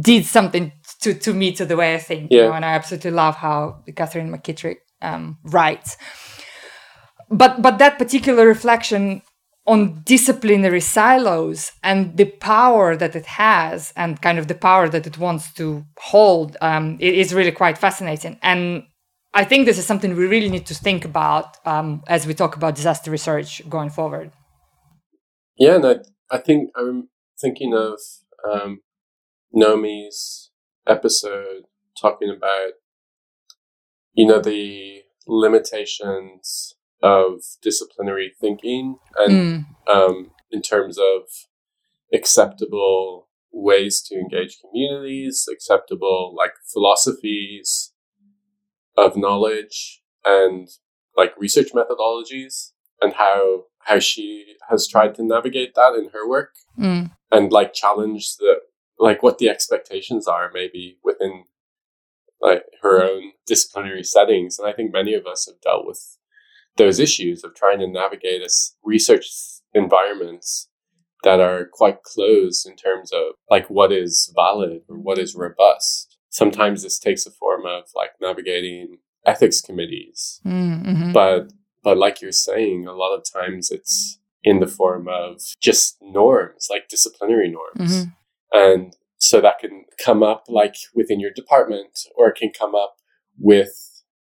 did 0.00 0.24
something 0.24 0.70
to 1.00 1.12
to 1.14 1.32
me 1.34 1.50
to 1.50 1.64
the 1.64 1.76
way 1.76 1.94
i 1.96 1.98
think 1.98 2.30
Yeah. 2.30 2.42
you 2.42 2.48
know 2.48 2.52
and 2.54 2.64
i 2.64 2.74
absolutely 2.74 3.10
love 3.10 3.34
how 3.34 3.82
katherine 3.96 4.30
McKittrick 4.30 4.76
um, 5.02 5.36
writes 5.42 5.96
but 7.30 7.62
but 7.62 7.78
that 7.78 7.98
particular 7.98 8.46
reflection 8.46 9.22
on 9.66 10.02
disciplinary 10.04 10.80
silos 10.80 11.72
and 11.82 12.16
the 12.16 12.24
power 12.24 12.96
that 12.96 13.14
it 13.14 13.26
has 13.26 13.92
and 13.94 14.20
kind 14.20 14.38
of 14.38 14.48
the 14.48 14.54
power 14.54 14.88
that 14.88 15.06
it 15.06 15.18
wants 15.18 15.52
to 15.52 15.84
hold 15.98 16.56
um, 16.60 16.96
is 16.98 17.34
really 17.34 17.52
quite 17.52 17.78
fascinating. 17.78 18.38
And 18.42 18.84
i 19.32 19.44
think 19.44 19.64
this 19.64 19.78
is 19.78 19.86
something 19.86 20.16
we 20.16 20.26
really 20.26 20.48
need 20.48 20.66
to 20.66 20.74
think 20.74 21.04
about 21.04 21.56
um, 21.64 22.02
as 22.08 22.26
we 22.26 22.34
talk 22.34 22.56
about 22.56 22.74
disaster 22.74 23.10
research 23.12 23.62
going 23.68 23.90
forward. 23.90 24.32
Yeah, 25.56 25.76
and 25.76 25.86
I, 25.86 25.96
I 26.30 26.38
think 26.38 26.70
I'm 26.74 27.10
thinking 27.40 27.72
of 27.74 28.00
um, 28.50 28.80
Nomi's 29.54 30.50
episode 30.86 31.62
talking 32.00 32.30
about, 32.30 32.72
you 34.14 34.26
know, 34.26 34.40
the 34.40 35.02
limitations 35.26 36.74
of 37.02 37.42
disciplinary 37.62 38.32
thinking 38.40 38.98
and 39.16 39.32
Mm. 39.88 39.92
um, 39.94 40.30
in 40.50 40.60
terms 40.62 40.98
of 40.98 41.22
acceptable 42.12 43.28
ways 43.52 44.00
to 44.02 44.14
engage 44.16 44.58
communities, 44.60 45.48
acceptable 45.50 46.34
like 46.36 46.52
philosophies 46.72 47.92
of 48.96 49.16
knowledge 49.16 50.02
and 50.24 50.68
like 51.16 51.32
research 51.38 51.72
methodologies 51.72 52.72
and 53.00 53.14
how 53.14 53.64
how 53.84 53.98
she 53.98 54.56
has 54.68 54.86
tried 54.86 55.14
to 55.14 55.22
navigate 55.22 55.74
that 55.74 55.94
in 55.94 56.10
her 56.10 56.28
work 56.28 56.54
Mm. 56.78 57.10
and 57.32 57.50
like 57.52 57.72
challenge 57.72 58.36
the 58.36 58.60
like 58.98 59.22
what 59.22 59.38
the 59.38 59.48
expectations 59.48 60.28
are 60.28 60.50
maybe 60.52 60.98
within 61.02 61.44
like 62.40 62.64
her 62.82 63.02
own 63.02 63.32
disciplinary 63.46 64.04
settings 64.04 64.58
and 64.58 64.68
i 64.68 64.72
think 64.72 64.92
many 64.92 65.14
of 65.14 65.26
us 65.26 65.46
have 65.46 65.60
dealt 65.60 65.86
with 65.86 66.18
those 66.80 66.98
issues 66.98 67.44
of 67.44 67.54
trying 67.54 67.78
to 67.78 67.86
navigate 67.86 68.42
us 68.42 68.74
research 68.82 69.26
environments 69.74 70.68
that 71.24 71.40
are 71.40 71.68
quite 71.80 72.02
closed 72.02 72.66
in 72.68 72.74
terms 72.76 73.12
of 73.12 73.34
like 73.50 73.68
what 73.68 73.92
is 73.92 74.32
valid 74.34 74.80
or 74.88 74.96
what 74.98 75.18
is 75.18 75.34
robust 75.34 76.16
sometimes 76.30 76.82
this 76.82 76.98
takes 76.98 77.26
a 77.26 77.30
form 77.30 77.62
of 77.66 77.84
like 77.94 78.10
navigating 78.20 78.98
ethics 79.26 79.60
committees 79.60 80.40
Mm, 80.46 80.84
mhm. 80.86 81.12
but 81.12 81.52
but 81.82 81.96
like 81.98 82.20
you're 82.20 82.32
saying 82.48 82.86
a 82.86 82.92
lot 83.02 83.14
of 83.16 83.22
times 83.38 83.70
it's 83.70 84.18
in 84.42 84.60
the 84.60 84.66
form 84.66 85.08
of 85.08 85.40
just 85.60 85.96
norms 86.00 86.68
like 86.70 86.88
disciplinary 86.88 87.50
norms 87.50 87.92
Mhm. 88.06 88.12
and 88.52 88.96
so 89.18 89.40
that 89.40 89.58
can 89.58 89.84
come 90.06 90.22
up 90.22 90.44
like 90.48 90.76
within 90.94 91.20
your 91.20 91.30
department 91.40 91.94
or 92.16 92.28
it 92.30 92.36
can 92.36 92.50
come 92.50 92.74
up 92.74 92.94
with 93.38 93.74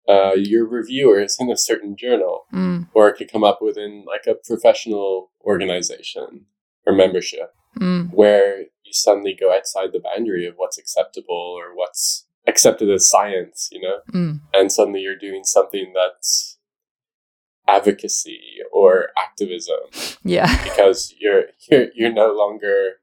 uh, 0.08 0.32
your 0.34 0.66
reviewers 0.66 1.36
in 1.38 1.50
a 1.50 1.56
certain 1.56 1.94
journal 1.96 2.44
Mm. 2.52 2.88
or 2.94 3.08
it 3.08 3.16
could 3.16 3.30
come 3.30 3.44
up 3.44 3.60
within 3.60 4.04
like 4.06 4.26
a 4.26 4.34
professional 4.34 5.30
organization 5.44 6.46
or 6.86 6.92
membership 6.94 7.54
Mm. 7.78 8.10
where 8.12 8.60
you 8.84 8.92
suddenly 8.92 9.34
go 9.38 9.54
outside 9.54 9.90
the 9.92 10.00
boundary 10.00 10.46
of 10.46 10.54
what's 10.56 10.78
acceptable 10.78 11.54
or 11.58 11.74
what's 11.76 12.24
accepted 12.46 12.88
as 12.90 13.08
science 13.08 13.68
you 13.70 13.80
know 13.82 13.98
Mm. 14.14 14.40
and 14.54 14.72
suddenly 14.72 15.00
you're 15.00 15.16
doing 15.28 15.44
something 15.44 15.92
that's 15.94 16.56
advocacy 17.66 18.40
or 18.72 19.08
activism 19.18 19.76
yeah 20.24 20.48
because 20.68 21.14
you're 21.18 21.44
you're 21.70 21.88
you're 21.94 22.12
no 22.12 22.32
longer 22.32 22.94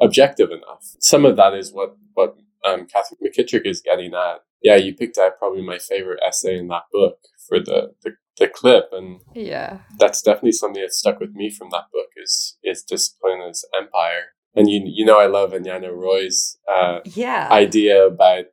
objective 0.00 0.50
enough. 0.50 0.82
Some 1.00 1.24
of 1.24 1.36
that 1.36 1.54
is 1.54 1.72
what 1.72 1.96
what 2.14 2.36
um, 2.66 2.86
Katherine 2.86 3.20
McKittrick 3.22 3.66
is 3.66 3.80
getting 3.82 4.12
at. 4.14 4.42
Yeah, 4.64 4.76
you 4.76 4.94
picked 4.94 5.18
out 5.18 5.38
probably 5.38 5.60
my 5.60 5.78
favorite 5.78 6.20
essay 6.26 6.56
in 6.58 6.68
that 6.68 6.84
book 6.90 7.18
for 7.46 7.60
the 7.60 7.92
the, 8.02 8.12
the 8.38 8.48
clip, 8.48 8.88
and 8.92 9.20
yeah 9.34 9.80
that's 9.98 10.22
definitely 10.22 10.52
something 10.52 10.82
that 10.82 10.94
stuck 10.94 11.20
with 11.20 11.34
me 11.34 11.50
from 11.50 11.68
that 11.70 11.84
book 11.92 12.08
is 12.16 12.56
is 12.64 12.82
discipline 12.82 13.42
as 13.42 13.64
empire. 13.78 14.32
And 14.56 14.70
you 14.70 14.82
you 14.86 15.04
know 15.04 15.20
I 15.20 15.26
love 15.26 15.52
Ananya 15.52 15.94
Roy's 15.94 16.56
uh, 16.74 17.00
yeah 17.04 17.48
idea 17.50 18.06
about 18.06 18.46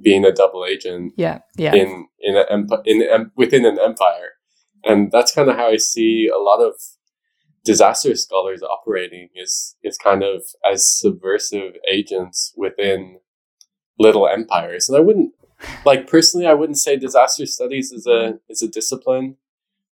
being 0.00 0.26
a 0.26 0.32
double 0.32 0.66
agent 0.66 1.14
yeah 1.16 1.38
yeah 1.56 1.74
in 1.74 2.06
in 2.20 2.36
an 2.36 2.44
emp- 2.50 2.84
in 2.84 3.02
em- 3.02 3.32
within 3.34 3.64
an 3.64 3.78
empire, 3.82 4.32
and 4.84 5.10
that's 5.10 5.34
kind 5.34 5.48
of 5.48 5.56
how 5.56 5.68
I 5.70 5.78
see 5.78 6.28
a 6.28 6.38
lot 6.38 6.60
of 6.60 6.74
disaster 7.64 8.14
scholars 8.14 8.62
operating 8.62 9.30
is 9.34 9.74
is 9.82 9.96
kind 9.96 10.22
of 10.22 10.42
as 10.70 10.86
subversive 10.86 11.72
agents 11.90 12.52
within 12.58 13.20
little 13.98 14.28
empires. 14.28 14.88
And 14.88 14.98
I 14.98 15.00
wouldn't 15.00 15.32
like 15.84 16.06
personally, 16.06 16.46
I 16.46 16.54
wouldn't 16.54 16.78
say 16.78 16.96
disaster 16.96 17.46
studies 17.46 17.92
is 17.92 18.06
a 18.06 18.38
is 18.48 18.62
a 18.62 18.68
discipline, 18.68 19.36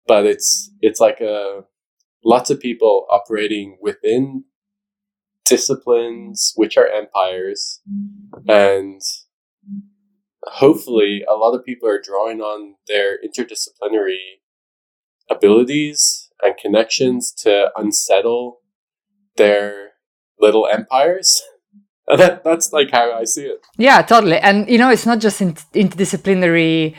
but 0.07 0.27
it's 0.27 0.71
it's 0.81 1.01
like 1.01 1.21
a 1.21 1.65
lots 2.25 2.51
of 2.51 2.61
people 2.61 3.07
operating 3.11 3.77
within 3.81 4.45
disciplines 5.45 6.53
which 6.57 6.77
are 6.77 6.89
empires 6.89 7.81
and 8.49 9.03
hopefully 10.45 11.23
a 11.29 11.35
lot 11.35 11.55
of 11.55 11.65
people 11.65 11.89
are 11.89 12.01
drawing 12.01 12.41
on 12.41 12.77
their 12.89 13.19
interdisciplinary 13.23 14.41
abilities 15.31 16.31
and 16.43 16.57
connections 16.57 17.33
to 17.33 17.71
unsettle 17.77 18.61
their 19.37 19.91
little 20.41 20.67
empires 20.67 21.43
that, 22.17 22.45
that's 22.45 22.73
like 22.73 22.91
how 22.91 23.13
i 23.13 23.25
see 23.25 23.47
it 23.47 23.65
Yeah, 23.77 24.03
totally. 24.03 24.39
And 24.39 24.69
you 24.69 24.79
know, 24.79 24.91
it's 24.91 25.07
not 25.07 25.21
just 25.21 25.41
in, 25.41 25.55
interdisciplinary 25.75 26.95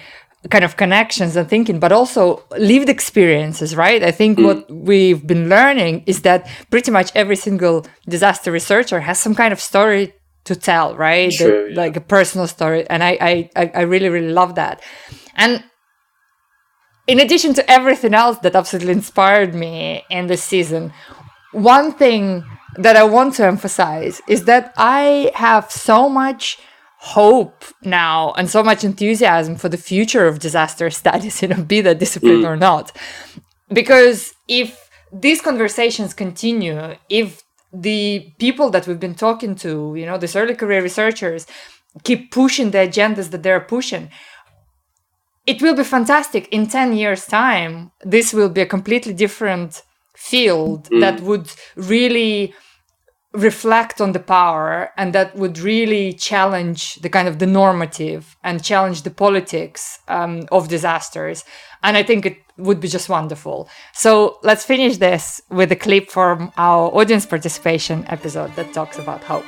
kind 0.50 0.64
of 0.64 0.78
connections 0.78 1.36
and 1.36 1.50
thinking, 1.50 1.80
but 1.80 1.92
also 1.92 2.44
lived 2.58 2.90
experiences, 2.90 3.76
right? 3.76 4.04
I 4.04 4.12
think 4.12 4.38
mm. 4.38 4.46
what 4.46 4.70
we've 4.70 5.26
been 5.26 5.50
learning 5.50 6.04
is 6.06 6.22
that 6.22 6.48
pretty 6.70 6.92
much 6.92 7.12
every 7.16 7.36
single 7.36 7.86
disaster 8.08 8.52
researcher 8.52 9.00
has 9.00 9.18
some 9.18 9.34
kind 9.34 9.52
of 9.52 9.60
story 9.60 10.14
to 10.44 10.56
tell, 10.56 10.96
right? 10.96 11.32
The- 11.36 11.70
yeah. 11.70 11.82
Like 11.82 11.96
a 11.96 12.02
personal 12.02 12.48
story. 12.48 12.88
And 12.90 13.04
I, 13.04 13.18
I, 13.22 13.50
I 13.56 13.72
I 13.76 13.82
really, 13.82 14.10
really 14.10 14.34
love 14.34 14.56
that. 14.56 14.84
And 15.36 15.64
in 17.08 17.20
addition 17.20 17.54
to 17.56 17.72
everything 17.72 18.14
else 18.14 18.38
that 18.40 18.56
absolutely 18.56 18.94
inspired 18.94 19.56
me 19.56 20.04
in 20.10 20.28
this 20.28 20.44
season, 20.44 20.94
one 21.56 21.94
thing 21.94 22.44
that 22.78 22.98
I 22.98 23.04
want 23.04 23.36
to 23.36 23.46
emphasize 23.46 24.22
is 24.28 24.44
that 24.46 24.74
I 24.78 25.32
have 25.36 25.72
so 25.72 26.10
much 26.10 26.60
hope 27.00 27.64
now 27.84 28.34
and 28.34 28.50
so 28.50 28.62
much 28.64 28.84
enthusiasm 28.84 29.56
for 29.56 29.70
the 29.70 29.78
future 29.78 30.28
of 30.28 30.40
disaster 30.40 30.90
studies, 30.90 31.42
you 31.42 31.48
know, 31.48 31.64
be 31.64 31.82
that 31.82 32.00
discipline 32.00 32.42
mm. 32.42 32.48
or 32.48 32.58
not. 32.58 32.92
Because 33.72 34.34
if 34.48 34.90
these 35.14 35.42
conversations 35.42 36.14
continue, 36.14 36.96
if 37.10 37.44
the 37.74 38.34
people 38.40 38.70
that 38.72 38.88
we've 38.88 39.00
been 39.00 39.16
talking 39.16 39.56
to, 39.56 39.96
you 39.96 40.06
know, 40.06 40.18
these 40.18 40.36
early 40.36 40.56
career 40.56 40.82
researchers, 40.82 41.48
keep 42.04 42.32
pushing 42.32 42.72
the 42.72 42.80
agendas 42.80 43.32
that 43.32 43.44
they're 43.44 43.62
pushing, 43.62 44.10
it 45.48 45.62
will 45.62 45.76
be 45.76 45.84
fantastic. 45.84 46.50
In 46.52 46.68
10 46.68 46.94
years' 46.94 47.26
time, 47.26 47.92
this 48.02 48.34
will 48.34 48.50
be 48.50 48.62
a 48.62 48.66
completely 48.66 49.14
different 49.14 49.84
field 50.26 50.90
that 51.00 51.22
would 51.22 51.52
really 51.76 52.54
reflect 53.36 54.00
on 54.00 54.14
the 54.14 54.20
power 54.20 54.92
and 54.98 55.14
that 55.14 55.36
would 55.36 55.60
really 55.60 56.14
challenge 56.14 56.96
the 56.96 57.10
kind 57.10 57.28
of 57.28 57.40
the 57.40 57.46
normative 57.46 58.38
and 58.44 58.64
challenge 58.64 59.02
the 59.04 59.12
politics 59.12 60.00
um, 60.08 60.46
of 60.52 60.68
disasters. 60.68 61.44
And 61.84 61.98
i 61.98 62.04
think 62.04 62.26
it 62.26 62.38
would 62.58 62.80
be 62.80 62.88
just 62.88 63.10
wonderful. 63.10 63.70
So 63.94 64.40
let's 64.44 64.64
finish 64.64 64.98
this 64.98 65.42
with 65.50 65.72
a 65.72 65.76
clip 65.76 66.10
from 66.10 66.52
our 66.58 66.90
audience 66.96 67.26
participation 67.26 68.06
episode 68.08 68.56
that 68.56 68.74
talks 68.74 68.98
about 68.98 69.22
hope. 69.24 69.46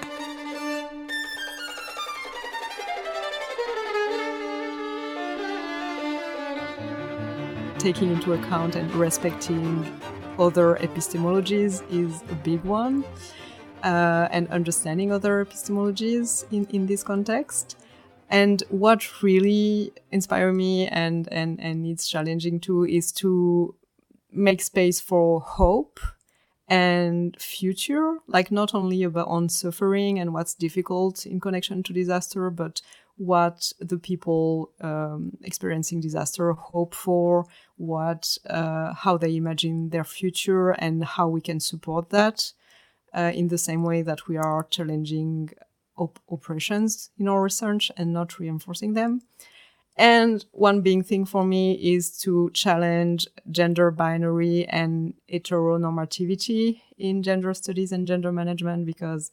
Taking 7.80 8.12
into 8.12 8.34
account 8.34 8.76
and 8.76 8.94
respecting 8.94 9.86
other 10.40 10.76
epistemologies 10.82 11.84
is 11.92 12.22
a 12.32 12.36
big 12.36 12.64
one, 12.64 13.04
uh, 13.84 14.28
and 14.32 14.48
understanding 14.50 15.12
other 15.12 15.46
epistemologies 15.46 16.46
in, 16.52 16.66
in 16.68 16.86
this 16.86 17.04
context. 17.04 17.78
And 18.30 18.62
what 18.70 19.22
really 19.24 19.94
inspired 20.12 20.54
me 20.54 20.88
and, 20.88 21.28
and, 21.32 21.60
and 21.62 21.86
it's 21.86 22.08
challenging 22.08 22.60
too 22.60 22.86
is 22.86 23.12
to 23.14 23.76
make 24.32 24.62
space 24.62 25.00
for 25.00 25.40
hope 25.40 26.00
and 26.68 27.40
future, 27.40 28.18
like 28.28 28.52
not 28.52 28.76
only 28.76 29.04
about 29.04 29.30
on 29.30 29.48
suffering 29.48 30.20
and 30.20 30.34
what's 30.34 30.54
difficult 30.54 31.26
in 31.26 31.40
connection 31.40 31.84
to 31.84 31.94
disaster, 31.94 32.50
but 32.50 32.82
what 33.18 33.72
the 33.80 33.98
people 33.98 34.72
um, 34.82 35.38
experiencing 35.44 36.00
disaster 36.00 36.54
hope 36.54 36.94
for, 36.96 37.46
what 37.76 38.38
uh, 38.50 38.94
how 38.94 39.18
they 39.18 39.36
imagine 39.36 39.90
their 39.90 40.04
future, 40.04 40.72
and 40.72 41.04
how 41.04 41.28
we 41.28 41.42
can 41.42 41.60
support 41.60 42.10
that. 42.12 42.54
Uh, 43.14 43.32
in 43.34 43.48
the 43.48 43.58
same 43.58 43.84
way 43.84 44.02
that 44.02 44.28
we 44.28 44.38
are 44.38 44.68
challenging 44.70 45.50
op- 45.98 46.20
oppressions 46.30 47.10
in 47.18 47.28
our 47.28 47.42
research 47.42 47.90
and 47.98 48.14
not 48.14 48.38
reinforcing 48.38 48.94
them. 48.94 49.22
And 49.98 50.46
one 50.52 50.82
big 50.82 51.06
thing 51.06 51.26
for 51.26 51.44
me 51.44 51.74
is 51.74 52.20
to 52.20 52.52
challenge 52.54 53.28
gender 53.50 53.90
binary 53.90 54.66
and 54.68 55.16
heteronormativity 55.32 56.82
in 57.00 57.24
gender 57.24 57.54
studies 57.56 57.92
and 57.92 58.06
gender 58.06 58.32
management 58.32 58.86
because 58.86 59.32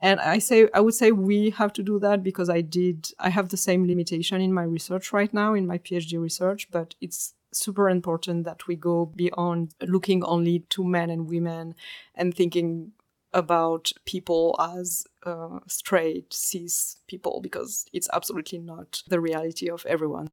and 0.00 0.20
I 0.20 0.38
say 0.38 0.68
I 0.72 0.80
would 0.80 0.94
say 0.94 1.12
we 1.12 1.50
have 1.50 1.72
to 1.74 1.82
do 1.82 1.98
that 2.00 2.22
because 2.22 2.48
I 2.48 2.60
did 2.62 3.10
I 3.18 3.28
have 3.30 3.50
the 3.50 3.56
same 3.56 3.86
limitation 3.86 4.40
in 4.40 4.52
my 4.52 4.62
research 4.62 5.12
right 5.12 5.32
now 5.32 5.54
in 5.54 5.66
my 5.66 5.78
PhD 5.78 6.20
research, 6.20 6.68
but 6.70 6.94
it's 7.00 7.34
super 7.52 7.90
important 7.90 8.44
that 8.44 8.66
we 8.66 8.76
go 8.76 9.06
beyond 9.06 9.74
looking 9.82 10.22
only 10.24 10.60
to 10.70 10.84
men 10.84 11.10
and 11.10 11.28
women 11.28 11.74
and 12.14 12.34
thinking 12.34 12.92
about 13.32 13.92
people 14.06 14.56
as 14.58 15.04
uh, 15.24 15.58
straight 15.66 16.32
cis 16.32 16.96
people 17.06 17.40
because 17.40 17.86
it's 17.92 18.08
absolutely 18.12 18.58
not 18.58 19.02
the 19.08 19.20
reality 19.20 19.68
of 19.68 19.84
everyone. 19.86 20.28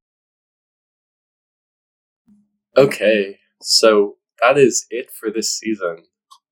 Okay, 2.76 3.40
so 3.62 4.18
that 4.42 4.58
is 4.58 4.86
it 4.90 5.12
for 5.12 5.32
this 5.32 5.50
season, 5.50 6.04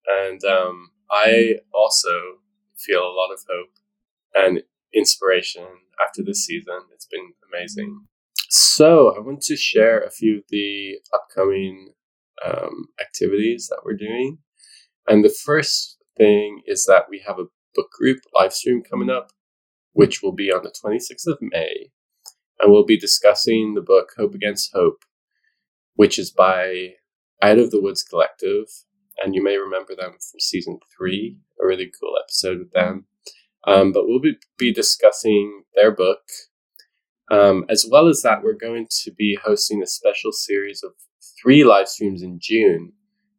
and 0.07 0.43
um, 0.43 0.89
I 1.11 1.59
also 1.71 2.39
feel 2.77 3.01
a 3.01 3.15
lot 3.15 3.31
of 3.33 3.39
hope 3.49 3.71
and 4.33 4.63
inspiration 4.93 5.65
after 6.05 6.23
this 6.23 6.45
season. 6.45 6.79
It's 6.93 7.07
been 7.07 7.33
amazing. 7.51 8.05
So 8.49 9.15
I 9.15 9.19
want 9.19 9.41
to 9.43 9.55
share 9.55 9.99
a 10.01 10.11
few 10.11 10.37
of 10.37 10.43
the 10.49 10.99
upcoming 11.13 11.93
um, 12.45 12.87
activities 13.01 13.67
that 13.69 13.81
we're 13.83 13.97
doing, 13.97 14.39
and 15.07 15.23
the 15.23 15.35
first 15.45 15.97
thing 16.17 16.61
is 16.65 16.85
that 16.85 17.05
we 17.09 17.23
have 17.25 17.39
a 17.39 17.45
book 17.75 17.91
group 17.91 18.19
live 18.33 18.53
stream 18.53 18.81
coming 18.81 19.09
up, 19.09 19.31
which 19.93 20.23
will 20.23 20.31
be 20.31 20.51
on 20.51 20.63
the 20.63 20.73
26th 20.83 21.27
of 21.31 21.37
May. 21.41 21.91
And 22.59 22.71
we'll 22.71 22.85
be 22.85 22.97
discussing 22.97 23.73
the 23.73 23.81
book 23.81 24.13
Hope 24.17 24.33
Against 24.33 24.71
Hope, 24.73 25.03
which 25.95 26.17
is 26.17 26.31
by 26.31 26.93
Out 27.41 27.59
of 27.59 27.71
the 27.71 27.81
Woods 27.81 28.01
Collective. 28.01 28.67
And 29.23 29.33
you 29.33 29.43
may 29.43 29.57
remember 29.57 29.95
them 29.95 30.11
from 30.11 30.39
season 30.39 30.79
three, 30.95 31.37
a 31.61 31.65
really 31.65 31.91
cool 31.99 32.13
episode 32.21 32.59
with 32.59 32.71
them. 32.71 33.05
Um, 33.67 33.91
but 33.91 34.07
we'll 34.07 34.19
be, 34.19 34.37
be 34.57 34.73
discussing 34.73 35.63
their 35.75 35.91
book. 35.91 36.21
Um, 37.31 37.65
as 37.69 37.87
well 37.89 38.07
as 38.07 38.21
that, 38.21 38.43
we're 38.43 38.53
going 38.53 38.87
to 39.03 39.11
be 39.11 39.37
hosting 39.43 39.81
a 39.81 39.87
special 39.87 40.31
series 40.31 40.83
of 40.83 40.91
three 41.41 41.63
live 41.63 41.87
streams 41.87 42.21
in 42.21 42.39
June 42.41 42.93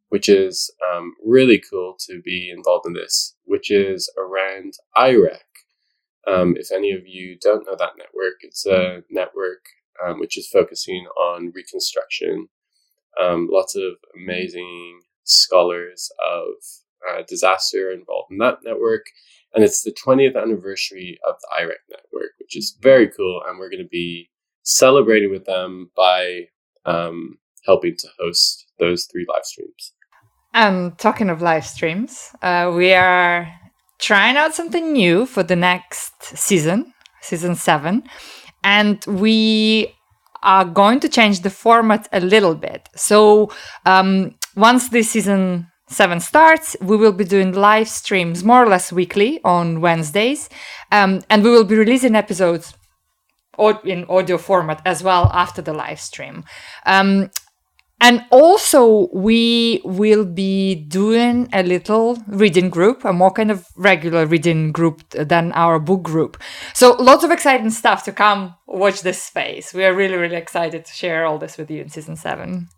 which 0.08 0.28
is 0.28 0.70
um, 0.92 1.14
really 1.24 1.60
cool 1.70 1.96
to 1.98 2.20
be 2.22 2.52
involved 2.54 2.86
in 2.86 2.92
this, 2.92 3.34
which 3.44 3.70
is 3.70 4.10
around 4.16 4.74
IREC. 4.96 5.40
Um, 6.28 6.54
if 6.56 6.72
any 6.72 6.92
of 6.92 7.06
you 7.06 7.36
don't 7.40 7.66
know 7.66 7.76
that 7.78 7.98
network, 7.98 8.34
it's 8.40 8.66
a 8.66 9.02
network 9.10 9.64
um, 10.04 10.18
which 10.18 10.36
is 10.36 10.48
focusing 10.48 11.06
on 11.18 11.52
reconstruction. 11.54 12.48
Um, 13.20 13.48
lots 13.50 13.76
of 13.76 13.92
amazing 14.14 15.00
scholars 15.26 16.10
of 16.26 16.54
uh, 17.08 17.22
disaster 17.28 17.90
involved 17.90 18.30
in 18.30 18.38
that 18.38 18.58
network. 18.64 19.06
And 19.54 19.64
it's 19.64 19.82
the 19.82 19.92
20th 19.92 20.40
anniversary 20.40 21.18
of 21.26 21.36
the 21.40 21.62
IREC 21.62 21.82
network, 21.90 22.32
which 22.38 22.56
is 22.56 22.76
very 22.80 23.08
cool. 23.08 23.42
And 23.46 23.58
we're 23.58 23.70
going 23.70 23.82
to 23.82 23.88
be 23.88 24.30
celebrating 24.62 25.30
with 25.30 25.46
them 25.46 25.90
by 25.96 26.48
um, 26.84 27.38
helping 27.64 27.96
to 27.96 28.08
host 28.18 28.66
those 28.78 29.04
three 29.04 29.26
live 29.28 29.44
streams. 29.44 29.92
And 30.52 30.96
talking 30.98 31.30
of 31.30 31.42
live 31.42 31.66
streams, 31.66 32.30
uh, 32.42 32.72
we 32.74 32.92
are 32.92 33.48
trying 33.98 34.36
out 34.36 34.54
something 34.54 34.92
new 34.92 35.26
for 35.26 35.42
the 35.42 35.56
next 35.56 36.22
season, 36.22 36.92
season 37.20 37.54
seven. 37.54 38.04
And 38.64 39.04
we 39.06 39.94
are 40.42 40.64
going 40.64 41.00
to 41.00 41.08
change 41.08 41.40
the 41.40 41.50
format 41.50 42.08
a 42.12 42.20
little 42.20 42.54
bit. 42.54 42.88
So 42.94 43.50
um, 43.84 44.34
once 44.56 44.88
this 44.88 45.10
season 45.10 45.68
seven 45.88 46.20
starts, 46.20 46.76
we 46.80 46.96
will 46.96 47.12
be 47.12 47.24
doing 47.24 47.52
live 47.52 47.88
streams 47.88 48.42
more 48.42 48.62
or 48.62 48.68
less 48.68 48.92
weekly 48.92 49.40
on 49.44 49.80
Wednesdays. 49.80 50.48
Um, 50.90 51.22
and 51.30 51.44
we 51.44 51.50
will 51.50 51.64
be 51.64 51.76
releasing 51.76 52.16
episodes 52.16 52.74
in 53.84 54.04
audio 54.08 54.38
format 54.38 54.82
as 54.84 55.02
well 55.02 55.30
after 55.32 55.62
the 55.62 55.72
live 55.72 56.00
stream. 56.00 56.44
Um, 56.84 57.30
and 57.98 58.26
also, 58.30 59.08
we 59.14 59.80
will 59.82 60.26
be 60.26 60.74
doing 60.74 61.48
a 61.54 61.62
little 61.62 62.18
reading 62.26 62.68
group, 62.68 63.06
a 63.06 63.12
more 63.12 63.30
kind 63.30 63.50
of 63.50 63.66
regular 63.74 64.26
reading 64.26 64.70
group 64.70 65.08
than 65.08 65.50
our 65.52 65.78
book 65.78 66.02
group. 66.02 66.36
So, 66.74 66.92
lots 66.92 67.24
of 67.24 67.30
exciting 67.30 67.70
stuff 67.70 68.04
to 68.04 68.12
come. 68.12 68.54
Watch 68.66 69.00
this 69.00 69.22
space. 69.22 69.72
We 69.72 69.86
are 69.86 69.94
really, 69.94 70.16
really 70.16 70.36
excited 70.36 70.84
to 70.84 70.92
share 70.92 71.24
all 71.24 71.38
this 71.38 71.56
with 71.56 71.70
you 71.70 71.80
in 71.80 71.88
season 71.88 72.16
seven. 72.16 72.68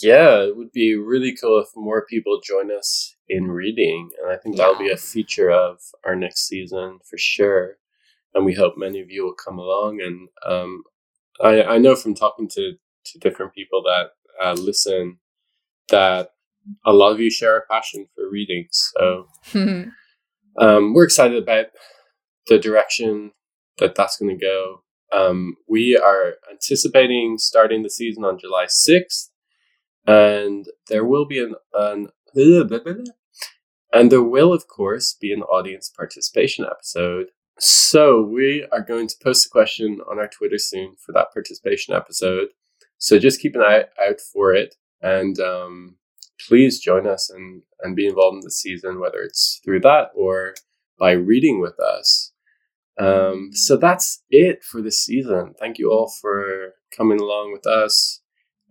Yeah, 0.00 0.42
it 0.42 0.56
would 0.56 0.72
be 0.72 0.94
really 0.94 1.36
cool 1.36 1.60
if 1.60 1.68
more 1.74 2.04
people 2.06 2.40
join 2.42 2.70
us 2.70 3.16
in 3.28 3.50
reading. 3.50 4.10
And 4.22 4.32
I 4.32 4.36
think 4.36 4.56
that'll 4.56 4.78
be 4.78 4.90
a 4.90 4.96
feature 4.96 5.50
of 5.50 5.80
our 6.04 6.14
next 6.14 6.46
season 6.46 6.98
for 7.08 7.18
sure. 7.18 7.78
And 8.34 8.44
we 8.44 8.54
hope 8.54 8.74
many 8.76 9.00
of 9.00 9.10
you 9.10 9.24
will 9.24 9.34
come 9.34 9.58
along. 9.58 10.00
And 10.00 10.28
um, 10.46 10.82
I, 11.40 11.62
I 11.62 11.78
know 11.78 11.96
from 11.96 12.14
talking 12.14 12.48
to, 12.50 12.74
to 13.06 13.18
different 13.18 13.54
people 13.54 13.82
that 13.82 14.10
uh, 14.42 14.52
listen 14.52 15.18
that 15.88 16.30
a 16.84 16.92
lot 16.92 17.12
of 17.12 17.20
you 17.20 17.30
share 17.30 17.56
a 17.56 17.66
passion 17.66 18.06
for 18.14 18.30
reading. 18.30 18.68
So 18.70 19.26
um, 20.58 20.94
we're 20.94 21.04
excited 21.04 21.42
about 21.42 21.66
the 22.46 22.58
direction 22.58 23.32
that 23.78 23.94
that's 23.94 24.16
going 24.16 24.36
to 24.38 24.44
go. 24.44 24.82
Um, 25.12 25.56
we 25.68 25.96
are 25.96 26.34
anticipating 26.50 27.36
starting 27.38 27.82
the 27.82 27.90
season 27.90 28.24
on 28.24 28.38
July 28.38 28.64
6th, 28.66 29.28
and 30.06 30.66
there 30.88 31.04
will 31.04 31.24
be 31.24 31.38
an, 31.38 31.54
an 31.74 32.08
and 33.92 34.10
there 34.10 34.22
will, 34.22 34.52
of 34.52 34.68
course, 34.68 35.16
be 35.20 35.32
an 35.32 35.42
audience 35.42 35.90
participation 35.94 36.64
episode. 36.64 37.26
So 37.58 38.22
we 38.22 38.66
are 38.72 38.80
going 38.80 39.06
to 39.08 39.14
post 39.22 39.46
a 39.46 39.50
question 39.50 40.00
on 40.10 40.18
our 40.18 40.28
Twitter 40.28 40.58
soon 40.58 40.96
for 41.04 41.12
that 41.12 41.32
participation 41.32 41.94
episode. 41.94 42.48
So 42.98 43.18
just 43.18 43.40
keep 43.40 43.54
an 43.54 43.62
eye 43.62 43.84
out 44.02 44.20
for 44.20 44.54
it, 44.54 44.76
and 45.00 45.38
um, 45.38 45.96
please 46.48 46.80
join 46.80 47.06
us 47.06 47.28
and 47.30 47.62
and 47.80 47.94
be 47.94 48.06
involved 48.06 48.36
in 48.36 48.40
the 48.40 48.50
season, 48.50 49.00
whether 49.00 49.18
it's 49.18 49.60
through 49.64 49.80
that 49.80 50.10
or 50.14 50.54
by 50.98 51.12
reading 51.12 51.60
with 51.60 51.78
us. 51.80 52.32
Um, 52.98 53.50
so 53.52 53.76
that's 53.76 54.22
it 54.30 54.62
for 54.62 54.80
this 54.80 54.98
season. 54.98 55.54
Thank 55.58 55.78
you 55.78 55.90
all 55.90 56.12
for 56.20 56.74
coming 56.96 57.20
along 57.20 57.52
with 57.52 57.66
us 57.66 58.21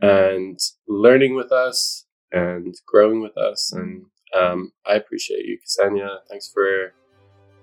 and 0.02 0.60
learning 0.88 1.36
with 1.36 1.52
us 1.52 2.06
and 2.32 2.74
growing 2.86 3.22
with 3.22 3.38
us. 3.38 3.72
And 3.74 4.06
um, 4.38 4.72
I 4.86 4.96
appreciate 4.96 5.46
you, 5.46 5.58
Ksenia. 5.60 6.18
Thanks 6.30 6.50
for 6.52 6.94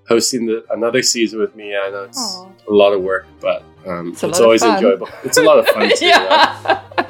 hosting 0.08 0.46
the, 0.46 0.64
another 0.70 1.02
season 1.02 1.40
with 1.40 1.54
me. 1.54 1.76
I 1.76 1.90
know 1.90 2.04
it's 2.04 2.18
Aww. 2.18 2.66
a 2.68 2.72
lot 2.72 2.92
of 2.92 3.02
work, 3.02 3.26
but 3.40 3.62
um, 3.86 4.12
it's, 4.12 4.22
it's 4.22 4.40
always 4.40 4.62
enjoyable. 4.62 5.08
It's 5.24 5.38
a 5.38 5.42
lot 5.42 5.58
of 5.58 5.66
fun 5.68 5.90
too. 5.96 6.06
yeah. 6.06 6.82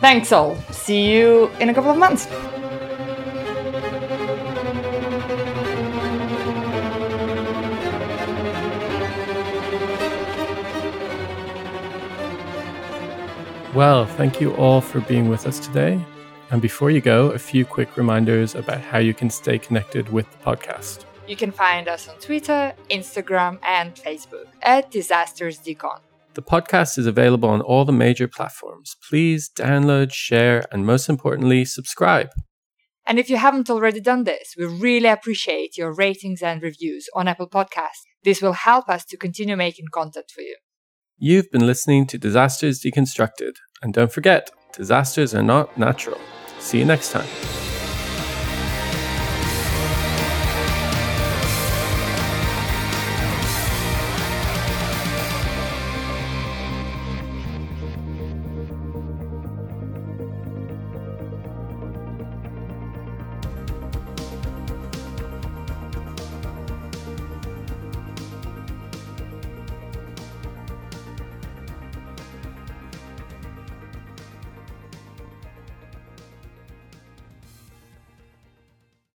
Thanks 0.00 0.30
all. 0.30 0.56
See 0.70 1.10
you 1.12 1.50
in 1.60 1.70
a 1.70 1.74
couple 1.74 1.90
of 1.90 1.98
months. 1.98 2.28
Well, 13.78 14.06
thank 14.06 14.40
you 14.40 14.56
all 14.56 14.80
for 14.80 15.00
being 15.02 15.28
with 15.28 15.46
us 15.46 15.60
today. 15.60 16.04
And 16.50 16.60
before 16.60 16.90
you 16.90 17.00
go, 17.00 17.30
a 17.30 17.38
few 17.38 17.64
quick 17.64 17.96
reminders 17.96 18.56
about 18.56 18.80
how 18.80 18.98
you 18.98 19.14
can 19.14 19.30
stay 19.30 19.56
connected 19.56 20.08
with 20.08 20.28
the 20.32 20.38
podcast. 20.38 21.04
You 21.28 21.36
can 21.36 21.52
find 21.52 21.86
us 21.86 22.08
on 22.08 22.16
Twitter, 22.16 22.74
Instagram, 22.90 23.60
and 23.62 23.94
Facebook 23.94 24.46
at 24.62 24.90
Disasters 24.90 25.60
Decon. 25.60 26.00
The 26.34 26.42
podcast 26.42 26.98
is 26.98 27.06
available 27.06 27.48
on 27.50 27.60
all 27.60 27.84
the 27.84 27.92
major 27.92 28.26
platforms. 28.26 28.96
Please 29.08 29.48
download, 29.48 30.12
share, 30.12 30.64
and 30.72 30.84
most 30.84 31.08
importantly, 31.08 31.64
subscribe. 31.64 32.30
And 33.06 33.20
if 33.20 33.30
you 33.30 33.36
haven't 33.36 33.70
already 33.70 34.00
done 34.00 34.24
this, 34.24 34.54
we 34.58 34.64
really 34.64 35.08
appreciate 35.08 35.78
your 35.78 35.94
ratings 35.94 36.42
and 36.42 36.60
reviews 36.60 37.08
on 37.14 37.28
Apple 37.28 37.48
Podcasts. 37.48 38.02
This 38.24 38.42
will 38.42 38.54
help 38.54 38.88
us 38.88 39.04
to 39.04 39.16
continue 39.16 39.54
making 39.54 39.86
content 39.94 40.32
for 40.34 40.40
you. 40.40 40.56
You've 41.20 41.50
been 41.50 41.66
listening 41.66 42.06
to 42.08 42.18
Disasters 42.18 42.80
Deconstructed. 42.80 43.56
And 43.82 43.92
don't 43.92 44.12
forget, 44.12 44.52
disasters 44.76 45.34
are 45.34 45.42
not 45.42 45.76
natural. 45.76 46.20
See 46.60 46.78
you 46.78 46.84
next 46.84 47.10
time. 47.10 47.26